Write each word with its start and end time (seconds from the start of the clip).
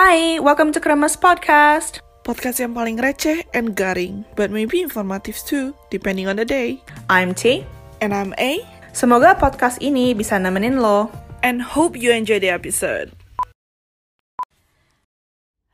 Hai, 0.00 0.40
welcome 0.40 0.72
to 0.72 0.80
Kremes 0.80 1.12
Podcast. 1.12 2.00
Podcast 2.24 2.56
yang 2.56 2.72
paling 2.72 2.96
receh 2.96 3.44
and 3.52 3.76
garing, 3.76 4.24
but 4.32 4.48
maybe 4.48 4.80
informative 4.80 5.36
too, 5.44 5.76
depending 5.92 6.24
on 6.24 6.40
the 6.40 6.48
day. 6.48 6.80
I'm 7.12 7.36
T. 7.36 7.68
And 8.00 8.16
I'm 8.16 8.32
A, 8.40 8.64
Semoga 8.96 9.36
podcast 9.36 9.76
ini 9.84 10.16
bisa 10.16 10.40
nemenin 10.40 10.80
lo. 10.80 11.12
and 11.44 11.60
hope 11.76 12.00
you 12.00 12.16
enjoy 12.16 12.40
the 12.40 12.48
episode. 12.48 13.12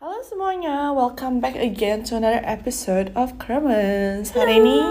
Halo 0.02 0.18
semuanya, 0.26 0.90
welcome 0.90 1.38
back 1.38 1.54
again 1.54 2.02
to 2.10 2.18
another 2.18 2.42
episode 2.42 3.14
of 3.14 3.38
Kremes. 3.38 4.34
Hari 4.34 4.58
ini, 4.58 4.82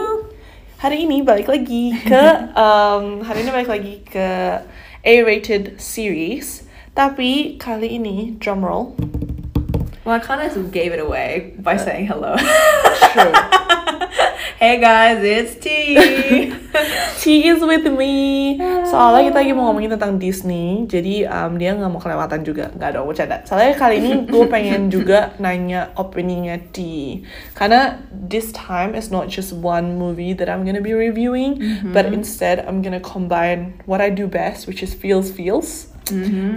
hari 0.80 1.04
ini 1.04 1.28
balik 1.28 1.52
lagi 1.52 1.92
ke, 2.08 2.24
um, 2.56 3.20
hari 3.28 3.44
ini 3.44 3.52
balik 3.52 3.68
lagi 3.68 3.96
ke 4.08 4.28
A-rated 5.04 5.76
series. 5.84 6.64
Tapi 6.96 7.60
kali 7.60 8.00
ini, 8.00 8.40
drumroll, 8.40 8.96
Well, 10.06 10.16
I 10.16 10.20
kind 10.24 10.40
of 10.40 10.72
gave 10.72 10.94
it 10.94 11.02
away 11.02 11.58
by 11.60 11.76
saying 11.76 12.06
hello. 12.08 12.38
true. 13.12 13.34
hey 14.64 14.80
guys, 14.80 15.20
it's 15.20 15.60
T. 15.60 15.68
She 17.26 17.50
is 17.50 17.58
with 17.60 17.90
me. 17.90 18.54
Soalnya 18.86 19.34
kita 19.34 19.38
lagi 19.42 19.52
mau 19.58 19.74
ngomongin 19.74 19.98
tentang 19.98 20.22
Disney, 20.22 20.86
jadi 20.86 21.26
um, 21.26 21.58
dia 21.58 21.74
nggak 21.74 21.90
mau 21.90 21.98
kelewatan 21.98 22.46
juga. 22.46 22.70
Nggak 22.78 22.90
dong, 22.94 23.10
bercanda. 23.10 23.42
Soalnya 23.50 23.74
kali 23.76 23.98
ini 23.98 24.30
gue 24.30 24.46
pengen 24.54 24.94
juga 24.94 25.34
nanya 25.42 25.90
opininya 25.98 26.62
T. 26.70 26.86
Karena 27.58 27.98
this 28.14 28.54
time 28.54 28.94
is 28.94 29.10
not 29.10 29.26
just 29.26 29.58
one 29.58 29.98
movie 29.98 30.38
that 30.38 30.48
I'm 30.48 30.62
gonna 30.62 30.86
be 30.86 30.94
reviewing, 30.94 31.60
but 31.92 32.06
instead 32.14 32.62
I'm 32.62 32.86
gonna 32.86 33.02
combine 33.02 33.82
what 33.90 34.06
I 34.06 34.14
do 34.14 34.30
best, 34.30 34.70
which 34.70 34.86
is 34.86 34.94
feels 34.94 35.34
feels, 35.34 35.90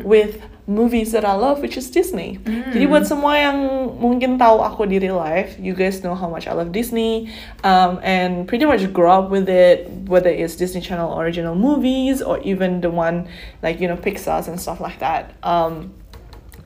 with 0.05 0.43
movies 0.69 1.17
that 1.17 1.25
I 1.25 1.33
love, 1.33 1.65
which 1.65 1.81
is 1.81 1.89
Disney. 1.89 2.37
Jadi 2.45 2.85
buat 2.85 3.09
semua 3.09 3.41
yang 3.41 3.57
mungkin 3.97 4.37
tahu 4.37 4.61
aku 4.61 4.85
di 4.85 5.01
real 5.01 5.17
life, 5.17 5.57
you 5.57 5.73
guys 5.73 6.05
know 6.05 6.13
how 6.13 6.29
much 6.29 6.45
I 6.45 6.53
love 6.53 6.77
Disney, 6.77 7.33
um, 7.65 7.97
and 8.05 8.45
pretty 8.45 8.69
much 8.69 8.85
grow 8.93 9.25
up 9.25 9.33
with 9.33 9.49
it, 9.49 9.89
whether 10.05 10.29
it's 10.29 10.61
Disney 10.61 10.85
Channel 10.85 11.17
original 11.17 11.57
movies 11.57 12.21
or 12.21 12.37
even 12.45 12.85
the 12.85 12.93
one 12.93 13.25
like 13.65 13.81
you 13.81 13.89
know 13.89 13.97
Pixar's 13.97 14.47
and 14.47 14.61
stuff 14.61 14.79
like 14.79 15.01
that. 15.01 15.33
Um, 15.41 15.97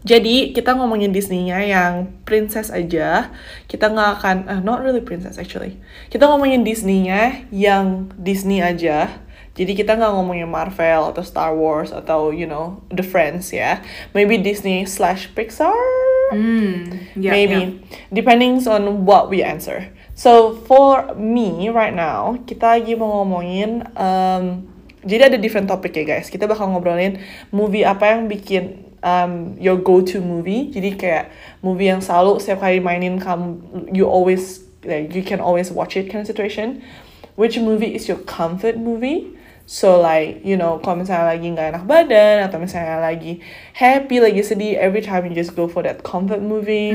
jadi 0.03 0.51
kita 0.51 0.75
ngomongin 0.75 1.14
Disney-nya 1.14 1.62
yang 1.62 2.11
princess 2.27 2.75
aja. 2.75 3.31
Kita 3.70 3.87
nggak 3.87 4.11
akan, 4.19 4.37
uh, 4.51 4.59
not 4.59 4.83
really 4.83 4.98
princess 4.98 5.39
actually. 5.39 5.79
Kita 6.11 6.27
ngomongin 6.27 6.67
Disney-nya 6.67 7.47
yang 7.55 8.11
Disney 8.19 8.59
aja. 8.59 9.23
Jadi 9.63 9.79
kita 9.79 9.95
nggak 9.95 10.11
ngomongin 10.19 10.51
Marvel 10.51 11.15
atau 11.15 11.23
Star 11.23 11.55
Wars 11.55 11.95
atau 11.95 12.35
you 12.35 12.51
know 12.51 12.83
The 12.91 13.07
Friends 13.07 13.55
ya. 13.55 13.79
Maybe 14.11 14.43
Disney 14.43 14.83
slash 14.91 15.31
Pixar. 15.39 15.71
Mm, 16.35 17.15
yeah, 17.15 17.31
Maybe 17.31 17.79
depending 18.11 18.59
on 18.67 19.07
what 19.07 19.31
we 19.31 19.39
answer. 19.47 19.87
So 20.19 20.59
for 20.67 21.15
me 21.15 21.71
right 21.71 21.95
now 21.95 22.43
kita 22.43 22.83
lagi 22.83 22.99
mau 22.99 23.23
ngomongin. 23.23 23.87
Um, 23.95 24.67
jadi 25.07 25.31
ada 25.31 25.39
different 25.39 25.71
topic 25.71 25.95
ya 25.95 26.03
guys. 26.03 26.27
Kita 26.27 26.51
bakal 26.51 26.75
ngobrolin 26.75 27.23
movie 27.55 27.87
apa 27.87 28.19
yang 28.19 28.27
bikin 28.27 28.83
um, 29.07 29.55
your 29.63 29.79
go-to 29.79 30.19
movie. 30.19 30.75
Jadi 30.75 30.99
kayak 30.99 31.31
movie 31.63 31.87
yang 31.87 32.03
selalu 32.03 32.43
setiap 32.43 32.67
kali 32.67 32.83
mainin 32.83 33.23
kamu 33.23 33.63
you 33.95 34.11
always 34.11 34.67
like 34.83 35.15
you 35.15 35.23
can 35.23 35.39
always 35.39 35.71
watch 35.71 35.95
it 35.95 36.11
kind 36.11 36.27
of 36.27 36.29
situation. 36.31 36.83
Which 37.39 37.59
movie 37.63 37.95
is 37.95 38.11
your 38.11 38.19
comfort 38.27 38.75
movie? 38.75 39.39
So 39.73 39.97
like, 40.05 40.45
you 40.45 40.61
know, 40.61 40.77
kalau 40.84 41.01
misalnya 41.01 41.33
lagi 41.33 41.48
nggak 41.48 41.69
enak 41.73 41.84
badan 41.89 42.45
atau 42.45 42.61
misalnya 42.61 43.01
lagi 43.01 43.41
happy, 43.73 44.20
lagi 44.20 44.45
sedih, 44.45 44.77
every 44.77 45.01
time 45.01 45.25
you 45.25 45.33
just 45.33 45.56
go 45.56 45.64
for 45.64 45.81
that 45.81 46.05
comfort 46.05 46.45
movie. 46.45 46.92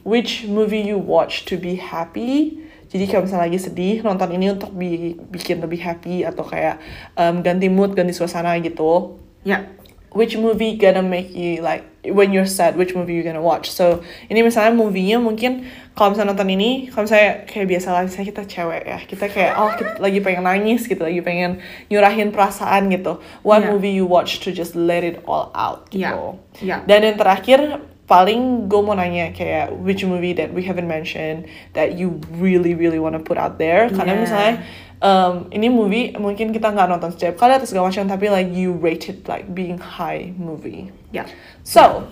Which 0.00 0.48
movie 0.48 0.80
you 0.80 0.96
watch 0.96 1.44
to 1.52 1.60
be 1.60 1.76
happy? 1.76 2.56
Jadi 2.88 3.04
kalau 3.04 3.28
misalnya 3.28 3.52
lagi 3.52 3.60
sedih, 3.60 4.00
nonton 4.00 4.32
ini 4.32 4.48
untuk 4.48 4.72
bi- 4.72 5.12
bikin 5.28 5.60
lebih 5.60 5.84
happy 5.84 6.24
atau 6.24 6.40
kayak 6.40 6.80
um, 7.20 7.44
ganti 7.44 7.68
mood, 7.68 7.92
ganti 7.92 8.16
suasana 8.16 8.56
gitu. 8.64 9.20
Yeah. 9.44 9.68
Which 10.12 10.36
movie 10.36 10.78
gonna 10.80 11.04
make 11.04 11.34
you 11.36 11.60
like 11.60 11.84
when 12.06 12.32
you're 12.32 12.48
sad? 12.48 12.78
Which 12.78 12.94
movie 12.96 13.14
you 13.18 13.24
gonna 13.26 13.42
watch? 13.42 13.68
So 13.68 14.00
ini 14.32 14.40
misalnya 14.40 14.72
movie-nya 14.72 15.20
mungkin 15.20 15.68
kalau 15.92 16.12
misalnya 16.12 16.32
nonton 16.32 16.52
ini, 16.52 16.88
kalau 16.88 17.04
misalnya 17.08 17.44
kayak 17.48 17.66
biasa 17.68 17.88
lah, 17.92 18.02
misalnya 18.04 18.28
kita 18.32 18.42
cewek 18.48 18.82
ya, 18.84 18.98
kita 19.04 19.24
kayak 19.32 19.52
oh 19.60 19.72
kita 19.76 19.96
lagi 20.00 20.20
pengen 20.20 20.44
nangis 20.44 20.84
gitu, 20.88 21.00
lagi 21.04 21.20
pengen 21.20 21.60
nyurahin 21.92 22.32
perasaan 22.32 22.88
gitu. 22.92 23.20
What 23.44 23.64
Yeah. 23.64 23.72
movie 23.76 23.92
you 23.96 24.04
watch 24.08 24.40
to 24.44 24.52
just 24.52 24.72
let 24.76 25.04
it 25.04 25.20
all 25.28 25.52
out 25.56 25.88
gitu. 25.92 26.40
Yeah. 26.60 26.64
Yeah. 26.64 26.80
Dan 26.88 27.12
yang 27.12 27.16
terakhir 27.20 27.80
paling 28.06 28.70
gue 28.70 28.80
mau 28.86 28.94
nanya 28.94 29.34
kayak 29.34 29.74
which 29.82 30.06
movie 30.06 30.30
that 30.32 30.54
we 30.54 30.62
haven't 30.62 30.86
mentioned 30.86 31.50
that 31.74 31.98
you 31.98 32.22
really 32.38 32.70
really 32.70 33.02
wanna 33.02 33.18
put 33.18 33.34
out 33.34 33.58
there 33.58 33.90
karena 33.90 34.14
Yeah. 34.14 34.22
misalnya 34.22 34.54
um, 35.00 35.48
ini 35.50 35.68
movie 35.68 36.12
mungkin 36.16 36.52
kita 36.52 36.72
nggak 36.72 36.88
nonton 36.88 37.10
setiap 37.12 37.36
kali 37.36 37.56
atau 37.56 37.68
segala 37.68 37.88
macam 37.88 38.06
tapi 38.06 38.26
like 38.28 38.50
you 38.52 38.72
rate 38.72 39.08
it 39.08 39.24
like 39.26 39.44
being 39.52 39.76
high 39.76 40.32
movie 40.36 40.88
Yeah. 41.12 41.26
so 41.64 42.08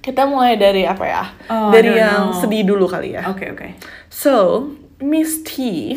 kita 0.00 0.24
mulai 0.24 0.56
dari 0.56 0.84
apa 0.84 1.04
ya 1.04 1.24
Oh, 1.48 1.68
dari 1.72 1.96
yang 1.96 2.32
know. 2.32 2.40
sedih 2.40 2.64
dulu 2.64 2.84
kali 2.88 3.16
ya 3.16 3.24
Okay, 3.32 3.52
okay. 3.52 3.70
so 4.12 4.68
Miss 5.00 5.40
T 5.44 5.96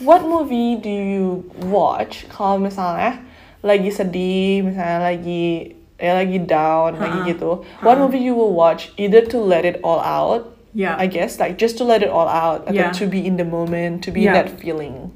what 0.00 0.22
movie 0.24 0.76
do 0.78 0.88
you 0.88 1.26
watch 1.66 2.24
kalau 2.30 2.56
misalnya 2.56 3.18
lagi 3.60 3.90
sedih 3.90 4.62
misalnya 4.62 5.10
lagi 5.12 5.74
ya 5.98 6.14
lagi 6.14 6.38
down 6.38 6.94
lagi 6.94 7.18
Ha-ha. 7.26 7.30
gitu 7.34 7.50
what 7.82 7.98
movie 7.98 8.22
you 8.22 8.30
will 8.32 8.54
watch 8.54 8.94
either 8.94 9.18
to 9.24 9.36
let 9.40 9.64
it 9.66 9.80
all 9.82 9.98
out 10.00 10.54
Yeah. 10.76 10.94
I 11.00 11.08
guess 11.10 11.40
like 11.42 11.56
just 11.58 11.80
to 11.80 11.84
let 11.88 12.04
it 12.06 12.12
all 12.12 12.28
out 12.30 12.68
Yeah. 12.70 12.92
to 13.00 13.08
be 13.10 13.24
in 13.24 13.34
the 13.40 13.48
moment 13.48 14.04
to 14.06 14.14
be 14.14 14.22
in 14.28 14.30
Yeah. 14.30 14.44
that 14.46 14.60
feeling 14.62 15.10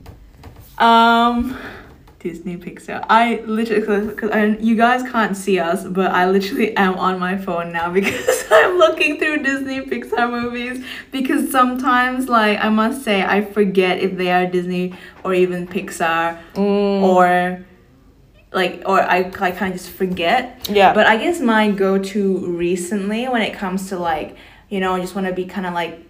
Um, 0.83 1.57
Disney 2.19 2.57
Pixar. 2.57 3.05
I 3.09 3.43
literally, 3.47 4.07
because 4.07 4.63
you 4.63 4.77
guys 4.77 5.03
can't 5.11 5.37
see 5.37 5.59
us, 5.59 5.85
but 5.85 6.11
I 6.11 6.29
literally 6.31 6.77
am 6.77 6.95
on 6.95 7.19
my 7.19 7.37
phone 7.37 7.73
now 7.73 7.91
because 7.99 8.45
I'm 8.51 8.79
looking 8.79 9.19
through 9.19 9.43
Disney 9.43 9.81
Pixar 9.81 10.31
movies. 10.31 10.85
Because 11.11 11.51
sometimes, 11.51 12.29
like, 12.29 12.59
I 12.59 12.69
must 12.69 13.03
say, 13.03 13.23
I 13.23 13.43
forget 13.45 13.99
if 13.99 14.17
they 14.17 14.31
are 14.31 14.47
Disney 14.47 14.95
or 15.25 15.35
even 15.35 15.67
Pixar 15.67 16.39
or. 16.57 17.65
Like 18.55 18.83
or 18.85 19.01
I, 19.01 19.21
I 19.21 19.51
kind 19.53 19.73
of 19.73 19.81
just 19.81 19.89
forget. 19.89 20.69
Yeah. 20.69 20.93
But 20.93 21.07
I 21.07 21.17
guess 21.17 21.41
my 21.41 21.71
go-to 21.71 22.55
recently 22.55 23.27
when 23.27 23.41
it 23.41 23.55
comes 23.55 23.89
to 23.89 23.99
like 23.99 24.37
you 24.69 24.79
know 24.79 24.93
I 24.95 25.01
just 25.01 25.15
want 25.15 25.27
to 25.27 25.33
be 25.33 25.47
kind 25.47 25.65
of 25.65 25.73
like 25.73 26.07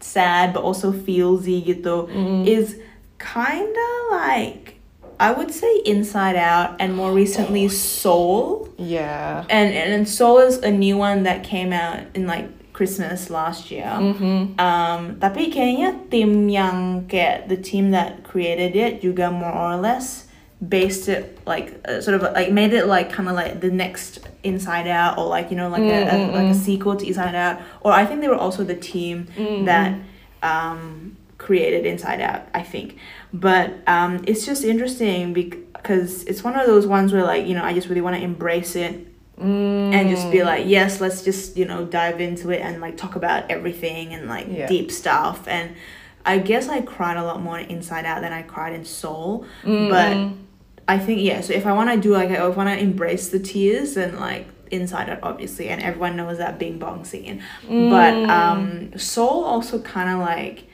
sad 0.00 0.52
but 0.52 0.64
also 0.64 0.90
feelsy 0.90 1.64
gitu 1.64 2.10
is 2.44 2.74
kind 3.18 3.68
of 3.68 3.94
like 4.12 4.74
I 5.18 5.32
would 5.32 5.50
say 5.50 5.80
Inside 5.86 6.36
Out 6.36 6.76
and 6.78 6.94
more 6.94 7.12
recently 7.12 7.68
Soul. 7.68 8.68
yeah. 8.76 9.44
And 9.48 9.72
and, 9.72 9.92
and 9.92 10.08
Soul 10.08 10.38
is 10.38 10.58
a 10.58 10.70
new 10.70 10.96
one 10.96 11.22
that 11.24 11.42
came 11.42 11.72
out 11.72 12.00
in 12.14 12.26
like 12.26 12.48
Christmas 12.76 13.30
last 13.30 13.70
year. 13.70 13.88
Um, 13.88 15.16
tapi 15.16 15.48
kayaknya 15.48 15.96
tim 16.12 16.52
yang 16.52 17.08
kayak 17.08 17.48
the 17.48 17.56
team 17.56 17.96
that 17.96 18.20
created 18.28 18.76
it 18.76 19.00
juga 19.00 19.32
more 19.32 19.56
or 19.56 19.80
less 19.80 20.28
based 20.60 21.08
it 21.08 21.36
like 21.44 21.72
uh, 21.88 22.00
sort 22.00 22.16
of 22.16 22.22
like 22.36 22.52
made 22.52 22.72
it 22.72 22.84
like 22.84 23.08
kind 23.12 23.28
of 23.28 23.34
like 23.36 23.60
the 23.64 23.72
next 23.72 24.20
Inside 24.44 24.84
Out 24.88 25.16
or 25.16 25.24
like 25.24 25.48
you 25.48 25.56
know 25.56 25.72
like 25.72 25.88
a, 25.88 26.04
a 26.12 26.16
like 26.36 26.52
a 26.52 26.54
sequel 26.54 26.96
to 27.00 27.04
Inside 27.08 27.32
Out. 27.32 27.64
Or 27.80 27.96
I 27.96 28.04
think 28.04 28.20
they 28.20 28.28
were 28.28 28.36
also 28.36 28.60
the 28.68 28.76
team 28.76 29.32
that 29.64 29.96
um, 30.44 31.16
created 31.46 31.86
Inside 31.86 32.20
Out 32.20 32.42
I 32.60 32.62
think. 32.72 32.88
But 33.32 33.66
um, 33.86 34.12
it's 34.26 34.44
just 34.50 34.62
interesting 34.64 35.32
because 35.32 36.24
it's 36.24 36.42
one 36.42 36.54
of 36.58 36.66
those 36.66 36.86
ones 36.86 37.12
where 37.12 37.24
like 37.24 37.46
you 37.48 37.54
know 37.54 37.64
I 37.70 37.72
just 37.78 37.88
really 37.88 38.00
want 38.06 38.16
to 38.16 38.22
embrace 38.22 38.74
it 38.76 38.94
and 39.38 40.08
just 40.08 40.30
be 40.32 40.42
like 40.42 40.64
yes 40.66 40.98
let's 41.04 41.20
just 41.22 41.58
you 41.58 41.66
know 41.66 41.84
dive 41.84 42.22
into 42.22 42.48
it 42.50 42.60
and 42.66 42.80
like 42.80 42.96
talk 42.96 43.16
about 43.16 43.50
everything 43.50 44.14
and 44.14 44.22
like 44.28 44.46
Yeah. 44.48 44.66
deep 44.66 44.90
stuff. 44.90 45.38
And 45.46 45.66
I 46.24 46.38
guess 46.38 46.68
I 46.68 46.80
cried 46.80 47.16
a 47.18 47.22
lot 47.22 47.38
more 47.42 47.58
Inside 47.58 48.04
Out 48.06 48.22
than 48.22 48.32
I 48.32 48.42
cried 48.42 48.72
in 48.72 48.84
Soul. 48.84 49.44
But 49.64 50.16
I 50.88 50.98
think 50.98 51.20
yeah 51.20 51.40
so 51.42 51.52
if 51.52 51.66
I 51.66 51.72
want 51.78 51.90
to 51.92 51.96
do 52.00 52.12
like 52.20 52.30
I 52.30 52.48
want 52.48 52.68
to 52.70 52.78
embrace 52.78 53.28
the 53.28 53.38
tears 53.38 53.96
and 53.96 54.18
like 54.18 54.46
Inside 54.70 55.08
Out 55.10 55.20
obviously 55.22 55.68
and 55.68 55.80
everyone 55.82 56.16
knows 56.16 56.38
that 56.38 56.58
Bing 56.58 56.78
Bong 56.78 57.04
scene. 57.04 57.42
But 57.68 58.14
um 58.38 58.96
Soul 58.98 59.44
also 59.44 59.80
kind 59.80 60.08
of 60.14 60.18
like 60.20 60.64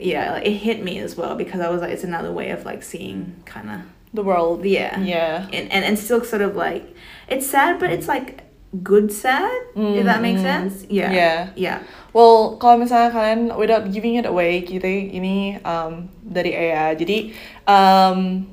yeah 0.00 0.32
like, 0.32 0.46
it 0.46 0.52
hit 0.52 0.82
me 0.82 0.98
as 0.98 1.16
well 1.16 1.34
because 1.34 1.60
I 1.60 1.68
was 1.68 1.80
like 1.80 1.90
it's 1.90 2.04
another 2.04 2.32
way 2.32 2.50
of 2.50 2.64
like 2.64 2.82
seeing 2.82 3.42
kind 3.44 3.70
of 3.70 3.80
the 4.16 4.22
world. 4.22 4.64
Yeah. 4.64 4.98
Yeah. 4.98 5.46
And, 5.52 5.70
and 5.70 5.84
and 5.84 5.98
still 5.98 6.24
sort 6.24 6.42
of 6.42 6.56
like 6.56 6.82
it's 7.28 7.46
sad 7.46 7.78
but 7.78 7.90
it's 7.92 8.08
like 8.08 8.42
good 8.82 9.12
sad 9.12 9.52
if 9.76 10.04
that 10.04 10.20
makes 10.20 10.40
sense. 10.40 10.84
Yeah. 10.88 11.12
Yeah. 11.12 11.40
yeah. 11.54 11.78
Well, 12.12 12.56
kalau 12.56 12.80
misalnya 12.80 13.12
kalian 13.12 13.52
without 13.60 13.92
giving 13.92 14.16
it 14.16 14.24
away, 14.24 14.64
kita 14.64 14.88
ini 14.88 15.60
um, 15.62 16.08
dari 16.24 16.56
Aya. 16.56 16.96
Jadi 16.96 17.36
um, 17.68 18.48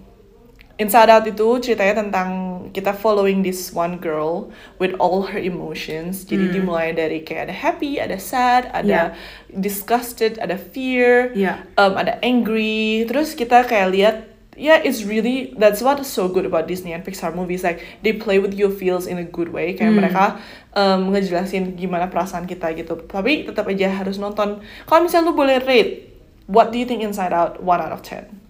Inside 0.73 1.09
Out 1.13 1.25
itu 1.29 1.47
ceritanya 1.61 2.01
tentang 2.01 2.29
kita 2.73 2.97
following 2.97 3.45
this 3.45 3.69
one 3.69 4.01
girl 4.01 4.49
with 4.81 4.97
all 4.97 5.29
her 5.29 5.37
emotions. 5.37 6.25
Jadi 6.25 6.49
dimulai 6.49 6.97
dari 6.97 7.21
kayak 7.21 7.45
ada 7.49 7.55
happy, 7.55 8.01
ada 8.01 8.17
sad, 8.17 8.65
ada 8.73 9.13
Yeah. 9.13 9.53
disgusted, 9.53 10.41
ada 10.41 10.57
fear, 10.57 11.29
Yeah. 11.37 11.61
um, 11.77 11.93
ada 11.93 12.17
angry. 12.25 13.05
Terus 13.05 13.37
kita 13.37 13.69
kayak 13.69 13.93
lihat, 13.93 14.15
yeah, 14.57 14.81
it's 14.81 15.05
really 15.05 15.53
that's 15.61 15.85
what 15.85 16.01
is 16.01 16.09
so 16.09 16.25
good 16.25 16.49
about 16.49 16.65
Disney 16.65 16.89
and 16.89 17.05
Pixar 17.05 17.37
movies. 17.37 17.61
Like 17.61 17.85
they 18.01 18.17
play 18.17 18.41
with 18.41 18.57
your 18.57 18.73
feels 18.73 19.05
in 19.05 19.21
a 19.21 19.27
good 19.29 19.53
way. 19.53 19.77
Kayak 19.77 19.93
mereka 19.93 20.41
um, 20.73 21.13
ngejelasin 21.13 21.77
gimana 21.77 22.09
perasaan 22.09 22.49
kita 22.49 22.73
gitu. 22.73 22.97
Tapi 23.05 23.45
tetap 23.45 23.69
aja 23.69 23.93
harus 23.93 24.17
nonton. 24.17 24.57
Kalau 24.89 25.05
misalnya 25.05 25.29
lu 25.29 25.37
boleh 25.37 25.61
rate, 25.61 26.09
what 26.49 26.73
do 26.73 26.81
you 26.81 26.89
think 26.89 27.05
Inside 27.05 27.29
Out? 27.29 27.61
One 27.61 27.77
out 27.77 27.93
of 27.93 28.01
ten. 28.01 28.41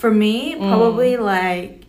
For 0.00 0.10
me, 0.10 0.54
Mm. 0.54 0.68
probably 0.70 1.12
like 1.18 1.82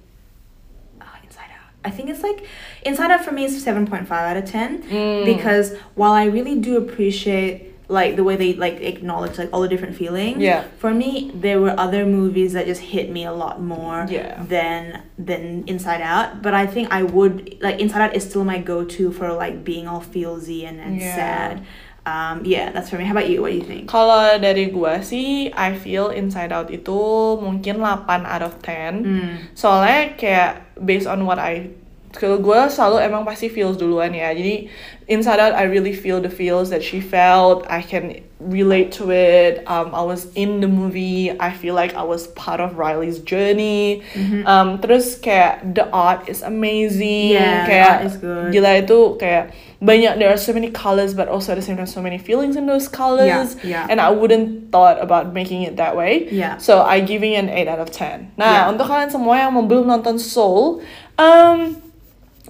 oh, 1.01 1.05
Inside 1.23 1.51
Out. 1.57 1.69
I 1.85 1.91
think 1.95 2.09
it's 2.09 2.23
like 2.29 2.39
Inside 2.83 3.09
Out 3.11 3.23
for 3.23 3.31
me 3.31 3.45
is 3.45 3.63
seven 3.63 3.87
point 3.87 4.05
five 4.11 4.23
out 4.31 4.37
of 4.43 4.49
ten 4.49 4.83
Mm. 4.83 5.25
because 5.25 5.67
while 5.95 6.11
I 6.11 6.25
really 6.25 6.55
do 6.67 6.77
appreciate 6.77 7.67
like 7.87 8.15
the 8.15 8.23
way 8.23 8.35
they 8.37 8.53
like 8.53 8.77
acknowledge 8.81 9.37
like 9.37 9.49
all 9.53 9.61
the 9.61 9.67
different 9.67 9.95
feelings. 9.97 10.37
Yeah. 10.39 10.63
For 10.77 10.93
me, 10.93 11.31
there 11.35 11.59
were 11.59 11.73
other 11.85 12.05
movies 12.05 12.53
that 12.53 12.65
just 12.65 12.81
hit 12.81 13.09
me 13.11 13.25
a 13.25 13.33
lot 13.43 13.61
more 13.61 14.05
Yeah. 14.09 14.43
than 14.55 15.01
than 15.17 15.63
Inside 15.67 16.01
Out. 16.01 16.41
But 16.41 16.53
I 16.53 16.65
think 16.67 16.85
I 16.91 17.03
would 17.03 17.57
like 17.61 17.79
Inside 17.79 18.01
Out 18.05 18.13
is 18.15 18.23
still 18.29 18.43
my 18.45 18.59
go 18.59 18.83
to 18.95 19.11
for 19.11 19.27
like 19.43 19.63
being 19.63 19.87
all 19.87 20.01
feelsy 20.01 20.65
and, 20.67 20.79
and 20.79 20.99
Yeah. 21.01 21.15
sad. 21.15 21.53
Um, 22.01 22.41
yeah, 22.43 22.71
that's 22.73 22.89
for 22.89 22.97
me. 22.97 23.05
How 23.05 23.13
about 23.13 23.29
you? 23.29 23.45
What 23.45 23.53
do 23.53 23.61
you 23.61 23.67
think? 23.67 23.85
Kalau 23.85 24.41
dari 24.41 24.73
gua 24.73 25.05
sih, 25.05 25.53
I 25.53 25.77
feel 25.77 26.09
Inside 26.09 26.49
Out 26.49 26.73
itu 26.73 27.37
mungkin 27.37 27.77
8 27.77 28.25
out 28.25 28.41
of 28.41 28.57
10. 28.65 29.05
Hmm. 29.05 29.33
Soalnya 29.53 30.17
kayak 30.17 30.51
based 30.81 31.05
on 31.05 31.29
what 31.29 31.37
I 31.37 31.77
kalau 32.11 32.43
gue 32.43 32.59
selalu 32.67 33.07
emang 33.07 33.23
pasti 33.23 33.47
feels 33.47 33.79
duluan 33.79 34.11
ya. 34.11 34.35
Jadi 34.35 34.67
Inside 35.07 35.39
Out 35.39 35.53
I 35.55 35.63
really 35.69 35.95
feel 35.95 36.19
the 36.19 36.31
feels 36.31 36.73
that 36.73 36.83
she 36.83 36.99
felt. 36.99 37.63
I 37.71 37.85
can 37.85 38.19
relate 38.41 38.91
to 38.97 39.11
it. 39.11 39.61
Um, 39.69 39.93
I 39.93 40.01
was 40.01 40.25
in 40.33 40.61
the 40.61 40.67
movie. 40.67 41.29
I 41.37 41.51
feel 41.53 41.75
like 41.75 41.93
I 41.93 42.03
was 42.03 42.27
part 42.33 42.59
of 42.59 42.77
Riley's 42.77 43.19
journey. 43.19 44.01
Mm-hmm. 44.13 44.47
Um, 44.47 44.81
terus 44.81 45.19
kayak 45.21 45.75
the 45.77 45.85
art 45.93 46.25
is 46.25 46.41
amazing. 46.41 47.37
Yeah, 47.37 47.65
kayak 47.69 47.89
art 47.89 48.01
is 48.09 48.15
good. 48.17 48.49
gila 48.49 48.81
itu 48.81 48.99
kayak 49.21 49.53
banyak 49.81 50.17
there 50.21 50.29
are 50.29 50.37
so 50.37 50.53
many 50.53 50.69
colors 50.69 51.13
but 51.17 51.25
also 51.25 51.53
at 51.53 51.57
the 51.57 51.65
same 51.65 51.73
time 51.77 51.89
so 51.89 52.01
many 52.01 52.17
feelings 52.17 52.55
in 52.57 52.65
those 52.65 52.85
colors. 52.89 53.57
yeah. 53.65 53.85
And 53.89 54.01
I 54.01 54.09
wouldn't 54.13 54.69
thought 54.71 55.01
about 55.01 55.33
making 55.33 55.63
it 55.65 55.77
that 55.77 55.97
way. 55.97 56.29
Yeah. 56.31 56.57
So 56.57 56.81
I 56.81 57.01
giving 57.01 57.33
an 57.35 57.49
8 57.49 57.67
out 57.67 57.81
of 57.81 57.89
10. 57.91 58.33
Nah, 58.37 58.45
Yeah. 58.45 58.71
untuk 58.71 58.87
kalian 58.87 59.09
semua 59.09 59.37
yang 59.41 59.53
belum 59.67 59.85
nonton 59.89 60.17
Soul, 60.21 60.81
um, 61.17 61.75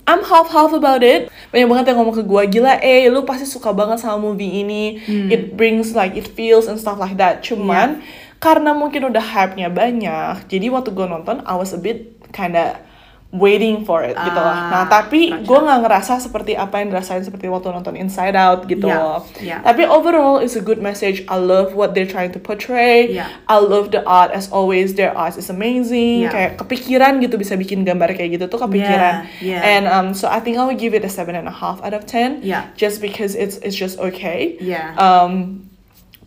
I'm 0.10 0.22
half 0.26 0.50
half 0.50 0.72
about 0.74 1.06
it. 1.06 1.30
Banyak 1.54 1.68
banget 1.70 1.86
yang 1.94 1.98
ngomong 2.02 2.18
ke 2.18 2.24
gue, 2.26 2.42
gila 2.60 2.80
eh 2.82 3.08
lu 3.08 3.24
pasti 3.24 3.46
suka 3.46 3.72
banget 3.72 4.02
sama 4.02 4.18
movie 4.20 4.64
ini. 4.66 5.00
Hmm. 5.04 5.30
It 5.30 5.56
brings 5.56 5.94
like 5.94 6.18
it 6.18 6.28
feels 6.32 6.66
and 6.66 6.82
stuff 6.82 6.98
like 6.98 7.16
that. 7.22 7.46
Cuman 7.46 8.02
karena 8.42 8.74
mungkin 8.74 9.06
udah 9.14 9.22
hype-nya 9.22 9.70
banyak, 9.70 10.50
jadi 10.50 10.74
waktu 10.74 10.90
gue 10.98 11.06
nonton 11.06 11.46
I 11.46 11.54
was 11.54 11.78
a 11.78 11.80
bit 11.80 12.18
kinda 12.34 12.82
waiting 13.32 13.88
for 13.88 14.04
it 14.04 14.12
gitu 14.12 14.36
loh. 14.36 14.52
Ah, 14.52 14.68
Nah 14.68 14.84
tapi 14.92 15.32
gotcha. 15.32 15.48
gue 15.48 15.60
nggak 15.64 15.80
ngerasa 15.88 16.14
seperti 16.20 16.52
apa 16.60 16.84
yang 16.84 16.92
dirasain 16.92 17.24
seperti 17.24 17.48
waktu 17.48 17.72
nonton 17.72 17.96
Inside 17.96 18.36
Out 18.36 18.68
gitu 18.68 18.92
Yeah, 18.92 19.00
loh. 19.00 19.20
yeah. 19.40 19.60
Tapi 19.64 19.88
overall 19.88 20.44
it's 20.44 20.60
a 20.60 20.64
good 20.64 20.84
message. 20.84 21.24
I 21.32 21.40
love 21.40 21.72
what 21.72 21.96
they're 21.96 22.10
trying 22.10 22.36
to 22.36 22.40
portray. 22.44 23.08
Yeah. 23.08 23.32
I 23.48 23.64
love 23.64 23.96
the 23.96 24.04
art 24.04 24.36
as 24.36 24.52
always. 24.52 25.00
Their 25.00 25.16
art 25.16 25.40
is 25.40 25.48
amazing. 25.48 26.28
Yeah. 26.28 26.36
Kayak 26.36 26.52
kepikiran 26.60 27.24
gitu 27.24 27.40
bisa 27.40 27.56
bikin 27.56 27.88
gambar 27.88 28.12
kayak 28.20 28.36
gitu 28.36 28.52
tuh 28.52 28.60
kepikiran. 28.68 29.32
Yeah, 29.40 29.64
yeah. 29.64 29.72
And 29.80 29.88
um, 29.88 30.08
so 30.12 30.28
I 30.28 30.44
think 30.44 30.60
I 30.60 30.68
would 30.68 30.76
give 30.78 30.92
it 30.92 31.08
a 31.08 31.12
seven 31.12 31.32
and 31.40 31.48
a 31.48 31.56
half 31.56 31.80
out 31.88 31.96
of 31.96 32.04
ten. 32.04 32.44
Yeah. 32.44 32.68
Just 32.76 33.00
because 33.00 33.32
it's 33.40 33.56
it's 33.64 33.80
just 33.80 33.96
okay. 34.12 34.60
Yeah. 34.60 34.92
Um, 35.00 35.72